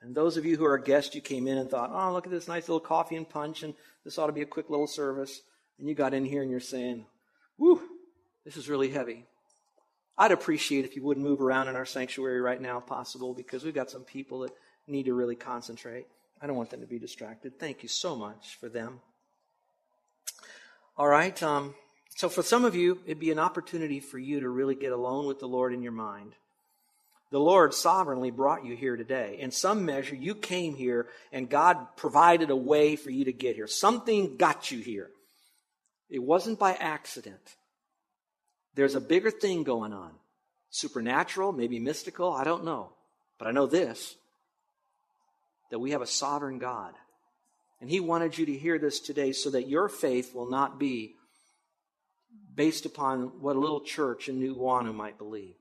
And 0.00 0.14
those 0.14 0.36
of 0.36 0.46
you 0.46 0.56
who 0.56 0.64
are 0.64 0.78
guests, 0.78 1.14
you 1.14 1.20
came 1.20 1.48
in 1.48 1.58
and 1.58 1.68
thought, 1.68 1.90
oh, 1.92 2.12
look 2.12 2.24
at 2.24 2.30
this 2.30 2.46
nice 2.46 2.68
little 2.68 2.80
coffee 2.80 3.16
and 3.16 3.28
punch, 3.28 3.64
and 3.64 3.74
this 4.04 4.16
ought 4.16 4.28
to 4.28 4.32
be 4.32 4.42
a 4.42 4.46
quick 4.46 4.70
little 4.70 4.86
service. 4.86 5.42
And 5.78 5.88
you 5.88 5.94
got 5.96 6.14
in 6.14 6.24
here 6.24 6.42
and 6.42 6.50
you're 6.52 6.60
saying, 6.60 7.04
whew, 7.56 7.82
this 8.44 8.56
is 8.56 8.68
really 8.68 8.90
heavy. 8.90 9.26
I'd 10.16 10.32
appreciate 10.32 10.84
if 10.84 10.94
you 10.94 11.02
wouldn't 11.02 11.26
move 11.26 11.42
around 11.42 11.66
in 11.66 11.74
our 11.74 11.86
sanctuary 11.86 12.40
right 12.40 12.60
now, 12.60 12.78
if 12.78 12.86
possible, 12.86 13.34
because 13.34 13.64
we've 13.64 13.74
got 13.74 13.90
some 13.90 14.04
people 14.04 14.40
that 14.40 14.52
need 14.86 15.06
to 15.06 15.14
really 15.14 15.36
concentrate. 15.36 16.06
I 16.40 16.46
don't 16.46 16.56
want 16.56 16.70
them 16.70 16.80
to 16.80 16.86
be 16.86 17.00
distracted. 17.00 17.58
Thank 17.58 17.82
you 17.82 17.88
so 17.88 18.14
much 18.14 18.56
for 18.60 18.68
them. 18.68 19.00
All 20.96 21.08
right. 21.08 21.40
Um, 21.42 21.74
so, 22.14 22.28
for 22.28 22.42
some 22.42 22.64
of 22.64 22.74
you, 22.74 23.00
it'd 23.06 23.18
be 23.18 23.30
an 23.30 23.38
opportunity 23.38 24.00
for 24.00 24.18
you 24.18 24.40
to 24.40 24.48
really 24.48 24.74
get 24.74 24.92
alone 24.92 25.26
with 25.26 25.40
the 25.40 25.48
Lord 25.48 25.72
in 25.72 25.82
your 25.82 25.92
mind. 25.92 26.34
The 27.30 27.40
Lord 27.40 27.72
sovereignly 27.72 28.30
brought 28.30 28.66
you 28.66 28.76
here 28.76 28.94
today. 28.94 29.38
In 29.40 29.50
some 29.50 29.86
measure, 29.86 30.14
you 30.14 30.34
came 30.34 30.74
here 30.74 31.08
and 31.32 31.48
God 31.48 31.78
provided 31.96 32.50
a 32.50 32.56
way 32.56 32.94
for 32.94 33.08
you 33.08 33.24
to 33.24 33.32
get 33.32 33.56
here. 33.56 33.66
Something 33.66 34.36
got 34.36 34.70
you 34.70 34.80
here. 34.80 35.08
It 36.10 36.22
wasn't 36.22 36.58
by 36.58 36.74
accident. 36.74 37.56
There's 38.74 38.94
a 38.94 39.00
bigger 39.00 39.30
thing 39.30 39.64
going 39.64 39.94
on. 39.94 40.12
supernatural, 40.68 41.52
maybe 41.52 41.78
mystical, 41.78 42.32
I 42.32 42.44
don't 42.44 42.64
know. 42.64 42.90
But 43.38 43.48
I 43.48 43.50
know 43.52 43.66
this 43.66 44.14
that 45.70 45.78
we 45.78 45.92
have 45.92 46.02
a 46.02 46.06
sovereign 46.06 46.58
God. 46.58 46.92
And 47.82 47.90
He 47.90 47.98
wanted 47.98 48.38
you 48.38 48.46
to 48.46 48.56
hear 48.56 48.78
this 48.78 49.00
today 49.00 49.32
so 49.32 49.50
that 49.50 49.68
your 49.68 49.88
faith 49.88 50.36
will 50.36 50.48
not 50.48 50.78
be 50.78 51.16
based 52.54 52.86
upon 52.86 53.40
what 53.40 53.56
a 53.56 53.58
little 53.58 53.80
church 53.80 54.28
in 54.28 54.38
New 54.38 54.54
Guano 54.54 54.92
might 54.92 55.18
believe. 55.18 55.56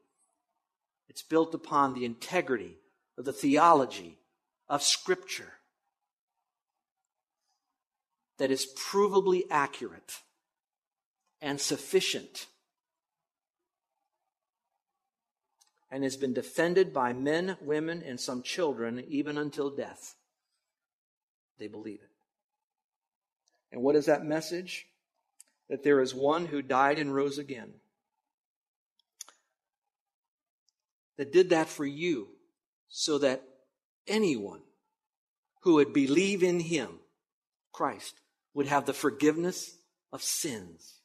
It's 1.09 1.23
built 1.23 1.55
upon 1.55 1.95
the 1.95 2.05
integrity 2.05 2.77
of 3.17 3.25
the 3.25 3.33
theology 3.33 4.19
of 4.69 4.83
Scripture 4.83 5.53
that 8.37 8.51
is 8.51 8.67
provably 8.77 9.41
accurate 9.49 10.19
and 11.41 11.59
sufficient 11.59 12.45
and 15.89 16.03
has 16.03 16.17
been 16.17 16.33
defended 16.33 16.93
by 16.93 17.13
men, 17.13 17.57
women, 17.61 18.03
and 18.05 18.19
some 18.19 18.43
children 18.43 19.03
even 19.07 19.39
until 19.39 19.71
death. 19.71 20.13
They 21.57 21.67
believe 21.67 22.01
it. 22.03 22.10
And 23.71 23.81
what 23.81 23.95
is 23.95 24.05
that 24.05 24.25
message? 24.25 24.87
That 25.69 25.83
there 25.83 26.01
is 26.01 26.13
one 26.13 26.45
who 26.45 26.61
died 26.61 26.99
and 26.99 27.13
rose 27.13 27.37
again. 27.37 27.71
That 31.17 31.31
did 31.31 31.51
that 31.51 31.69
for 31.69 31.85
you 31.85 32.27
so 32.89 33.17
that 33.19 33.43
anyone 34.07 34.61
who 35.61 35.75
would 35.75 35.93
believe 35.93 36.43
in 36.43 36.59
him, 36.59 36.99
Christ, 37.71 38.15
would 38.53 38.67
have 38.67 38.85
the 38.85 38.93
forgiveness 38.93 39.75
of 40.11 40.21
sins. 40.21 40.95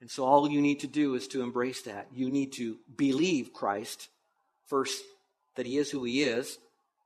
And 0.00 0.10
so 0.10 0.24
all 0.24 0.48
you 0.48 0.60
need 0.60 0.80
to 0.80 0.86
do 0.86 1.14
is 1.14 1.26
to 1.28 1.42
embrace 1.42 1.82
that. 1.82 2.06
You 2.14 2.30
need 2.30 2.52
to 2.54 2.78
believe 2.96 3.52
Christ 3.52 4.08
first, 4.66 5.02
that 5.56 5.66
he 5.66 5.76
is 5.76 5.90
who 5.90 6.04
he 6.04 6.22
is, 6.22 6.58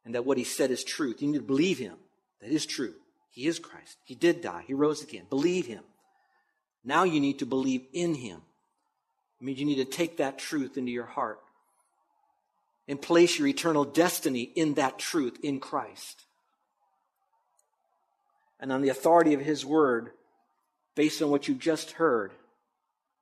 and 0.05 0.15
that 0.15 0.27
what 0.27 0.37
he 0.37 0.45
said 0.45 0.71
is 0.71 0.85
truth. 0.85 1.23
You 1.23 1.29
need 1.29 1.39
to 1.39 1.45
believe 1.45 1.79
him. 1.79 1.97
That 2.41 2.51
is 2.51 2.67
true. 2.67 2.95
He 3.33 3.47
is 3.47 3.59
Christ. 3.59 3.97
He 4.05 4.15
did 4.15 4.43
die. 4.43 4.63
He 4.67 4.75
rose 4.75 5.03
again. 5.03 5.25
Believe 5.29 5.67
him. 5.67 5.83
Now 6.85 7.05
you 7.05 7.19
need 7.19 7.39
to 7.39 7.47
believe 7.47 7.87
in 7.93 8.15
him. 8.15 8.43
It 9.41 9.45
means 9.45 9.59
you 9.59 9.65
need 9.65 9.77
to 9.77 9.85
take 9.87 10.19
that 10.19 10.39
truth 10.39 10.77
into 10.77 10.93
your 10.93 11.07
heart 11.07 11.41
and 12.87 13.01
place 13.01 13.39
your 13.39 13.49
eternal 13.49 13.85
destiny 13.85 14.43
in 14.43 14.75
that 14.75 14.99
truth 14.99 15.39
in 15.43 15.61
Christ. 15.61 16.25
And 18.61 18.71
on 18.71 18.83
the 18.83 18.91
authority 18.91 19.33
of 19.33 19.41
his 19.41 19.65
word, 19.65 20.11
based 20.95 21.23
on 21.23 21.31
what 21.31 21.49
you 21.49 21.55
just 21.55 21.93
heard, 21.93 22.33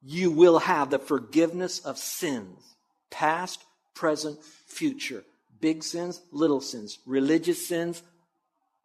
you 0.03 0.33
will 0.33 0.59
have 0.59 0.91
the 0.91 0.99
forgiveness 0.99 1.79
of 1.79 1.99
sins, 1.99 2.59
past, 3.11 3.65
present, 3.95 4.43
future. 4.43 5.23
Big 5.61 5.85
sins, 5.85 6.21
little 6.33 6.61
sins, 6.61 6.99
religious 7.07 7.69
sins, 7.69 8.03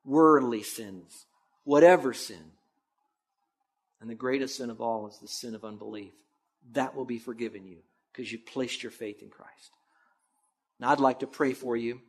worldly 0.05 0.63
sins, 0.63 1.25
whatever 1.63 2.13
sin. 2.13 2.51
And 4.01 4.09
the 4.09 4.15
greatest 4.15 4.57
sin 4.57 4.69
of 4.69 4.81
all 4.81 5.07
is 5.07 5.17
the 5.19 5.27
sin 5.27 5.55
of 5.55 5.65
unbelief. 5.65 6.13
That 6.73 6.95
will 6.95 7.05
be 7.05 7.19
forgiven 7.19 7.65
you 7.67 7.77
because 8.11 8.31
you 8.31 8.37
placed 8.37 8.83
your 8.83 8.91
faith 8.91 9.21
in 9.21 9.29
Christ. 9.29 9.71
Now, 10.79 10.91
I'd 10.91 10.99
like 10.99 11.19
to 11.19 11.27
pray 11.27 11.53
for 11.53 11.75
you. 11.75 12.01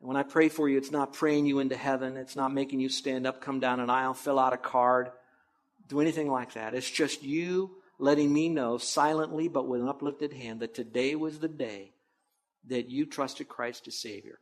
And 0.00 0.08
when 0.08 0.16
I 0.16 0.22
pray 0.22 0.48
for 0.48 0.68
you, 0.68 0.78
it's 0.78 0.90
not 0.90 1.12
praying 1.12 1.46
you 1.46 1.58
into 1.58 1.76
heaven. 1.76 2.16
It's 2.16 2.36
not 2.36 2.52
making 2.52 2.80
you 2.80 2.88
stand 2.88 3.26
up, 3.26 3.40
come 3.40 3.60
down 3.60 3.80
an 3.80 3.90
aisle, 3.90 4.14
fill 4.14 4.38
out 4.38 4.54
a 4.54 4.58
card, 4.58 5.10
do 5.88 6.00
anything 6.00 6.30
like 6.30 6.54
that. 6.54 6.74
It's 6.74 6.90
just 6.90 7.22
you 7.22 7.76
letting 7.98 8.32
me 8.32 8.48
know 8.48 8.78
silently 8.78 9.48
but 9.48 9.68
with 9.68 9.82
an 9.82 9.88
uplifted 9.88 10.32
hand 10.32 10.60
that 10.60 10.74
today 10.74 11.14
was 11.14 11.38
the 11.38 11.48
day 11.48 11.92
that 12.68 12.88
you 12.88 13.04
trusted 13.04 13.48
Christ 13.48 13.86
as 13.88 13.96
Savior. 13.96 14.38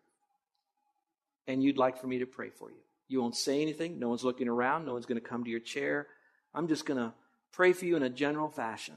And 1.48 1.62
you'd 1.62 1.78
like 1.78 2.00
for 2.00 2.06
me 2.06 2.20
to 2.20 2.26
pray 2.26 2.50
for 2.50 2.70
you. 2.70 2.76
You 3.08 3.20
won't 3.20 3.34
say 3.34 3.62
anything. 3.62 3.98
No 3.98 4.10
one's 4.10 4.22
looking 4.22 4.48
around. 4.48 4.84
No 4.84 4.92
one's 4.92 5.06
going 5.06 5.20
to 5.20 5.26
come 5.26 5.42
to 5.42 5.50
your 5.50 5.58
chair. 5.58 6.06
I'm 6.54 6.68
just 6.68 6.86
going 6.86 7.00
to 7.00 7.12
pray 7.52 7.72
for 7.72 7.86
you 7.86 7.96
in 7.96 8.02
a 8.02 8.10
general 8.10 8.50
fashion. 8.50 8.94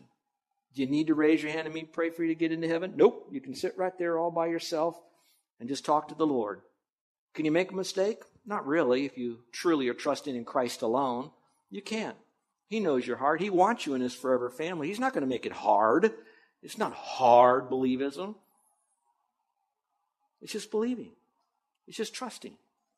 Do 0.75 0.81
you 0.81 0.87
need 0.87 1.07
to 1.07 1.15
raise 1.15 1.41
your 1.41 1.51
hand 1.51 1.65
and 1.65 1.73
me 1.73 1.83
pray 1.83 2.09
for 2.09 2.23
you 2.23 2.29
to 2.29 2.39
get 2.39 2.51
into 2.51 2.67
heaven? 2.67 2.93
Nope. 2.95 3.29
You 3.31 3.41
can 3.41 3.55
sit 3.55 3.77
right 3.77 3.97
there 3.97 4.19
all 4.19 4.31
by 4.31 4.47
yourself 4.47 4.99
and 5.59 5.67
just 5.67 5.85
talk 5.85 6.09
to 6.09 6.15
the 6.15 6.27
Lord. 6.27 6.61
Can 7.33 7.45
you 7.45 7.51
make 7.51 7.71
a 7.71 7.75
mistake? 7.75 8.19
Not 8.45 8.67
really, 8.67 9.05
if 9.05 9.17
you 9.17 9.39
truly 9.51 9.87
are 9.87 9.93
trusting 9.93 10.35
in 10.35 10.45
Christ 10.45 10.81
alone. 10.81 11.31
You 11.69 11.81
can't. 11.81 12.17
He 12.67 12.79
knows 12.79 13.05
your 13.05 13.17
heart. 13.17 13.41
He 13.41 13.49
wants 13.49 13.85
you 13.85 13.93
in 13.93 14.01
his 14.01 14.15
forever 14.15 14.49
family. 14.49 14.87
He's 14.87 14.99
not 14.99 15.13
going 15.13 15.23
to 15.23 15.29
make 15.29 15.45
it 15.45 15.51
hard. 15.51 16.11
It's 16.61 16.77
not 16.77 16.93
hard 16.93 17.69
believism. 17.69 18.35
It's 20.41 20.53
just 20.53 20.71
believing. 20.71 21.11
It's 21.91 21.97
just 21.97 22.13
trusting. 22.13 22.53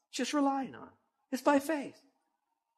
It's 0.09 0.17
just 0.17 0.35
relying 0.35 0.75
on. 0.75 0.89
It's 1.31 1.41
by 1.41 1.57
faith 1.57 1.99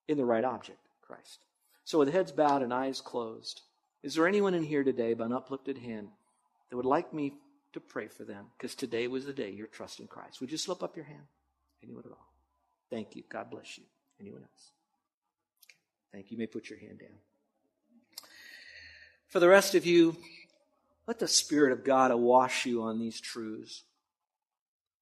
in 0.07 0.15
the 0.15 0.23
right 0.23 0.45
object, 0.45 0.79
Christ. 1.01 1.39
So 1.83 1.99
with 1.99 2.13
heads 2.13 2.31
bowed 2.31 2.61
and 2.61 2.73
eyes 2.73 3.01
closed, 3.01 3.63
is 4.01 4.15
there 4.15 4.25
anyone 4.25 4.53
in 4.53 4.63
here 4.63 4.85
today 4.85 5.13
by 5.13 5.25
an 5.25 5.33
uplifted 5.33 5.77
hand 5.77 6.07
that 6.69 6.77
would 6.77 6.85
like 6.85 7.13
me 7.13 7.33
to 7.73 7.81
pray 7.81 8.07
for 8.07 8.23
them? 8.23 8.45
Because 8.57 8.75
today 8.75 9.09
was 9.09 9.25
the 9.25 9.33
day 9.33 9.49
you're 9.49 9.67
trusting 9.67 10.07
Christ. 10.07 10.39
Would 10.39 10.53
you 10.53 10.57
slip 10.57 10.83
up 10.83 10.95
your 10.95 11.03
hand? 11.03 11.27
Anyone 11.83 12.03
at 12.05 12.11
all? 12.11 12.31
Thank 12.89 13.17
you. 13.17 13.23
God 13.27 13.49
bless 13.49 13.77
you. 13.77 13.83
Anyone 14.21 14.43
else? 14.43 14.71
Thank 16.13 16.31
you. 16.31 16.35
You 16.35 16.37
may 16.37 16.47
put 16.47 16.69
your 16.69 16.79
hand 16.79 16.99
down. 16.99 18.29
For 19.27 19.41
the 19.41 19.49
rest 19.49 19.75
of 19.75 19.85
you, 19.85 20.15
let 21.07 21.19
the 21.19 21.27
Spirit 21.27 21.73
of 21.73 21.83
God 21.83 22.11
awash 22.11 22.65
you 22.65 22.83
on 22.83 22.99
these 22.99 23.19
truths. 23.19 23.83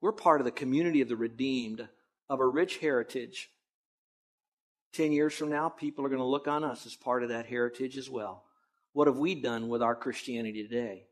We're 0.03 0.11
part 0.11 0.41
of 0.41 0.45
the 0.45 0.51
community 0.51 0.99
of 0.99 1.07
the 1.07 1.15
redeemed, 1.15 1.87
of 2.29 2.41
a 2.41 2.45
rich 2.45 2.79
heritage. 2.79 3.49
Ten 4.91 5.13
years 5.13 5.33
from 5.33 5.49
now, 5.49 5.69
people 5.69 6.03
are 6.03 6.09
going 6.09 6.19
to 6.19 6.25
look 6.25 6.45
on 6.45 6.65
us 6.65 6.85
as 6.85 6.93
part 6.93 7.23
of 7.23 7.29
that 7.29 7.45
heritage 7.45 7.97
as 7.97 8.09
well. 8.09 8.43
What 8.91 9.07
have 9.07 9.15
we 9.15 9.33
done 9.33 9.69
with 9.69 9.81
our 9.81 9.95
Christianity 9.95 10.61
today 10.61 11.05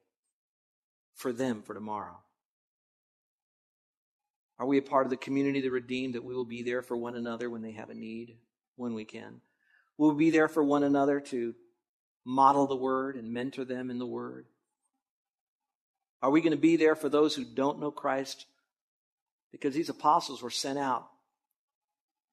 for 1.16 1.32
them 1.32 1.62
for 1.62 1.74
tomorrow? 1.74 2.18
Are 4.60 4.68
we 4.68 4.78
a 4.78 4.82
part 4.82 5.06
of 5.06 5.10
the 5.10 5.16
community 5.16 5.60
of 5.60 5.64
the 5.64 5.72
redeemed 5.72 6.16
that 6.16 6.26
we 6.26 6.36
will 6.36 6.44
be 6.44 6.62
there 6.62 6.82
for 6.82 6.98
one 6.98 7.16
another 7.16 7.50
when 7.50 7.62
they 7.62 7.72
have 7.72 7.92
a 7.92 7.96
need, 7.96 8.40
when 8.76 8.94
we 8.94 9.06
can? 9.06 9.40
Will 9.98 10.10
We'll 10.10 10.18
be 10.18 10.32
there 10.32 10.50
for 10.50 10.66
one 10.66 10.84
another 10.84 11.22
to 11.22 11.56
model 12.26 12.68
the 12.68 12.76
word 12.76 13.16
and 13.16 13.32
mentor 13.32 13.64
them 13.64 13.90
in 13.90 14.00
the 14.00 14.06
word. 14.06 14.48
Are 16.22 16.30
we 16.30 16.42
going 16.42 16.52
to 16.52 16.58
be 16.58 16.76
there 16.76 16.98
for 16.98 17.08
those 17.08 17.36
who 17.36 17.46
don't 17.46 17.80
know 17.80 17.90
Christ? 17.90 18.48
Because 19.52 19.74
these 19.74 19.90
apostles 19.90 20.42
were 20.42 20.50
sent 20.50 20.80
out 20.80 21.08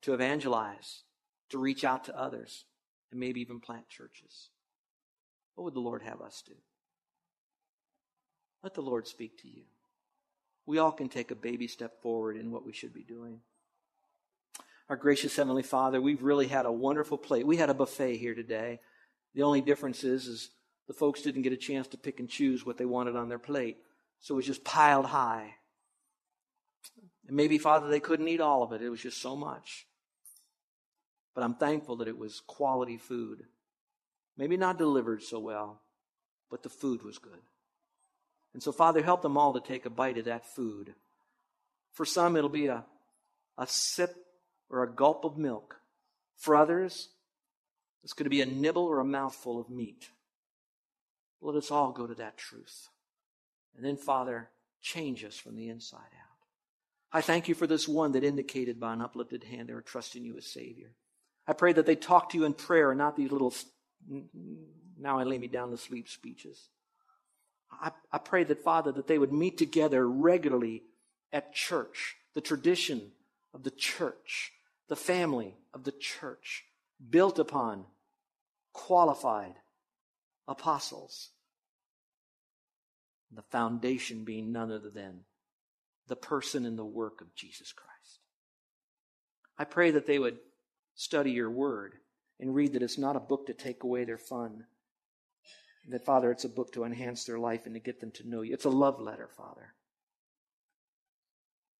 to 0.02 0.14
evangelize, 0.14 1.02
to 1.50 1.58
reach 1.58 1.84
out 1.84 2.04
to 2.04 2.18
others, 2.18 2.64
and 3.10 3.18
maybe 3.18 3.40
even 3.40 3.60
plant 3.60 3.88
churches. 3.88 4.50
What 5.54 5.64
would 5.64 5.74
the 5.74 5.80
Lord 5.80 6.02
have 6.02 6.20
us 6.20 6.42
do? 6.46 6.54
Let 8.62 8.74
the 8.74 8.82
Lord 8.82 9.06
speak 9.06 9.40
to 9.42 9.48
you. 9.48 9.62
We 10.66 10.78
all 10.78 10.92
can 10.92 11.08
take 11.08 11.30
a 11.30 11.36
baby 11.36 11.66
step 11.66 12.02
forward 12.02 12.36
in 12.36 12.50
what 12.50 12.64
we 12.64 12.72
should 12.72 12.92
be 12.92 13.02
doing. 13.02 13.40
Our 14.88 14.96
gracious 14.96 15.36
Heavenly 15.36 15.62
Father, 15.62 16.00
we've 16.00 16.22
really 16.22 16.46
had 16.46 16.66
a 16.66 16.72
wonderful 16.72 17.18
plate. 17.18 17.46
We 17.46 17.56
had 17.56 17.70
a 17.70 17.74
buffet 17.74 18.16
here 18.16 18.34
today. 18.34 18.80
The 19.34 19.42
only 19.42 19.60
difference 19.60 20.02
is, 20.04 20.26
is 20.26 20.50
the 20.86 20.94
folks 20.94 21.22
didn't 21.22 21.42
get 21.42 21.52
a 21.52 21.58
chance 21.58 21.86
to 21.88 21.98
pick 21.98 22.20
and 22.20 22.28
choose 22.28 22.64
what 22.64 22.78
they 22.78 22.86
wanted 22.86 23.14
on 23.14 23.28
their 23.28 23.38
plate. 23.38 23.78
So 24.20 24.34
it 24.34 24.36
was 24.36 24.46
just 24.46 24.64
piled 24.64 25.06
high. 25.06 25.54
And 27.26 27.36
maybe, 27.36 27.58
Father, 27.58 27.88
they 27.88 28.00
couldn't 28.00 28.28
eat 28.28 28.40
all 28.40 28.62
of 28.62 28.72
it. 28.72 28.82
It 28.82 28.88
was 28.88 29.02
just 29.02 29.20
so 29.20 29.36
much. 29.36 29.86
But 31.34 31.44
I'm 31.44 31.54
thankful 31.54 31.96
that 31.96 32.08
it 32.08 32.18
was 32.18 32.40
quality 32.46 32.96
food. 32.96 33.44
Maybe 34.36 34.56
not 34.56 34.78
delivered 34.78 35.22
so 35.22 35.38
well, 35.38 35.82
but 36.50 36.62
the 36.62 36.68
food 36.68 37.02
was 37.02 37.18
good. 37.18 37.40
And 38.54 38.62
so, 38.62 38.72
Father, 38.72 39.02
help 39.02 39.22
them 39.22 39.36
all 39.36 39.52
to 39.52 39.60
take 39.60 39.84
a 39.84 39.90
bite 39.90 40.18
of 40.18 40.24
that 40.24 40.46
food. 40.46 40.94
For 41.92 42.04
some, 42.04 42.36
it'll 42.36 42.48
be 42.48 42.66
a, 42.66 42.84
a 43.56 43.66
sip 43.66 44.14
or 44.70 44.82
a 44.82 44.90
gulp 44.92 45.24
of 45.24 45.36
milk. 45.36 45.76
For 46.36 46.56
others, 46.56 47.08
it's 48.02 48.12
going 48.12 48.24
to 48.24 48.30
be 48.30 48.40
a 48.40 48.46
nibble 48.46 48.86
or 48.86 49.00
a 49.00 49.04
mouthful 49.04 49.60
of 49.60 49.70
meat. 49.70 50.08
Let 51.40 51.56
us 51.56 51.70
all 51.70 51.92
go 51.92 52.06
to 52.06 52.14
that 52.14 52.36
truth. 52.36 52.88
And 53.76 53.84
then, 53.84 53.96
Father, 53.96 54.50
change 54.80 55.24
us 55.24 55.36
from 55.36 55.56
the 55.56 55.68
inside 55.68 55.98
out. 55.98 56.17
I 57.12 57.20
thank 57.20 57.48
you 57.48 57.54
for 57.54 57.66
this 57.66 57.88
one 57.88 58.12
that 58.12 58.24
indicated 58.24 58.78
by 58.78 58.92
an 58.92 59.00
uplifted 59.00 59.44
hand 59.44 59.68
they 59.68 59.74
were 59.74 59.80
trusting 59.80 60.24
you 60.24 60.36
as 60.36 60.46
Savior. 60.46 60.90
I 61.46 61.54
pray 61.54 61.72
that 61.72 61.86
they 61.86 61.96
talk 61.96 62.30
to 62.30 62.38
you 62.38 62.44
in 62.44 62.52
prayer 62.52 62.90
and 62.90 62.98
not 62.98 63.16
these 63.16 63.32
little, 63.32 63.54
now 64.98 65.18
I 65.18 65.24
lay 65.24 65.38
me 65.38 65.46
down 65.46 65.70
to 65.70 65.78
sleep 65.78 66.08
speeches. 66.08 66.68
I, 67.70 67.92
I 68.12 68.18
pray 68.18 68.44
that, 68.44 68.62
Father, 68.62 68.92
that 68.92 69.06
they 69.06 69.18
would 69.18 69.32
meet 69.32 69.56
together 69.56 70.08
regularly 70.08 70.82
at 71.32 71.54
church, 71.54 72.16
the 72.34 72.40
tradition 72.40 73.12
of 73.54 73.62
the 73.62 73.70
church, 73.70 74.52
the 74.88 74.96
family 74.96 75.56
of 75.72 75.84
the 75.84 75.92
church, 75.92 76.64
built 77.10 77.38
upon 77.38 77.84
qualified 78.72 79.54
apostles 80.46 81.30
The 83.34 83.42
foundation 83.42 84.24
being 84.24 84.52
none 84.52 84.72
other 84.72 84.90
than 84.90 85.24
the 86.08 86.16
person 86.16 86.66
and 86.66 86.78
the 86.78 86.84
work 86.84 87.20
of 87.20 87.34
Jesus 87.34 87.72
Christ. 87.72 88.20
I 89.58 89.64
pray 89.64 89.90
that 89.92 90.06
they 90.06 90.18
would 90.18 90.38
study 90.94 91.32
your 91.32 91.50
word 91.50 91.94
and 92.40 92.54
read 92.54 92.72
that 92.72 92.82
it's 92.82 92.98
not 92.98 93.16
a 93.16 93.20
book 93.20 93.46
to 93.46 93.54
take 93.54 93.82
away 93.82 94.04
their 94.04 94.18
fun. 94.18 94.64
That, 95.88 96.04
Father, 96.04 96.30
it's 96.30 96.44
a 96.44 96.50
book 96.50 96.72
to 96.72 96.84
enhance 96.84 97.24
their 97.24 97.38
life 97.38 97.66
and 97.66 97.74
to 97.74 97.80
get 97.80 98.00
them 98.00 98.10
to 98.12 98.28
know 98.28 98.42
you. 98.42 98.52
It's 98.52 98.66
a 98.66 98.70
love 98.70 99.00
letter, 99.00 99.28
Father. 99.36 99.74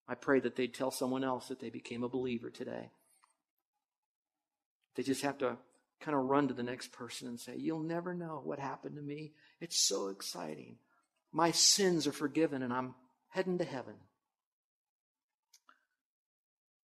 I 0.08 0.14
pray 0.14 0.40
that 0.40 0.56
they'd 0.56 0.72
tell 0.72 0.90
someone 0.90 1.22
else 1.22 1.48
that 1.48 1.60
they 1.60 1.68
became 1.68 2.02
a 2.02 2.08
believer 2.08 2.48
today. 2.48 2.90
They 4.96 5.02
just 5.02 5.22
have 5.22 5.38
to 5.38 5.58
kind 6.00 6.16
of 6.16 6.24
run 6.24 6.48
to 6.48 6.54
the 6.54 6.62
next 6.62 6.92
person 6.92 7.28
and 7.28 7.38
say, 7.38 7.56
You'll 7.56 7.82
never 7.82 8.14
know 8.14 8.40
what 8.42 8.58
happened 8.58 8.96
to 8.96 9.02
me. 9.02 9.32
It's 9.60 9.78
so 9.78 10.08
exciting. 10.08 10.76
My 11.30 11.50
sins 11.50 12.06
are 12.06 12.12
forgiven 12.12 12.62
and 12.62 12.72
I'm 12.72 12.94
heading 13.28 13.58
to 13.58 13.64
heaven. 13.64 13.94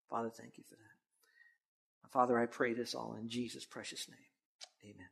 Father, 0.09 0.31
thank 0.31 0.57
you 0.59 0.65
for 0.65 0.77
that. 0.77 2.11
Father, 2.11 2.39
I 2.39 2.47
pray 2.47 2.75
this 2.75 2.95
all 2.95 3.17
in 3.21 3.29
Jesus' 3.29 3.65
precious 3.65 4.09
name. 4.09 4.95
Amen. 4.95 5.09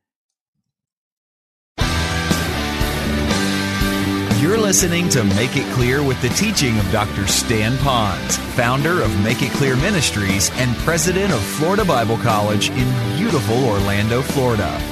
You're 4.41 4.59
listening 4.59 5.09
to 5.11 5.25
Make 5.25 5.57
It 5.57 5.73
Clear 5.73 6.03
with 6.03 6.21
the 6.21 6.29
teaching 6.31 6.79
of 6.79 6.91
Dr. 6.91 7.27
Stan 7.27 7.77
Ponz, 7.79 8.37
founder 8.55 9.01
of 9.03 9.23
Make 9.23 9.41
It 9.43 9.53
Clear 9.53 9.77
Ministries 9.77 10.51
and 10.55 10.77
president 10.79 11.33
of 11.33 11.41
Florida 11.41 11.85
Bible 11.85 12.19
College 12.19 12.71
in 12.71 13.17
beautiful 13.17 13.65
Orlando, 13.65 14.21
Florida. 14.21 14.92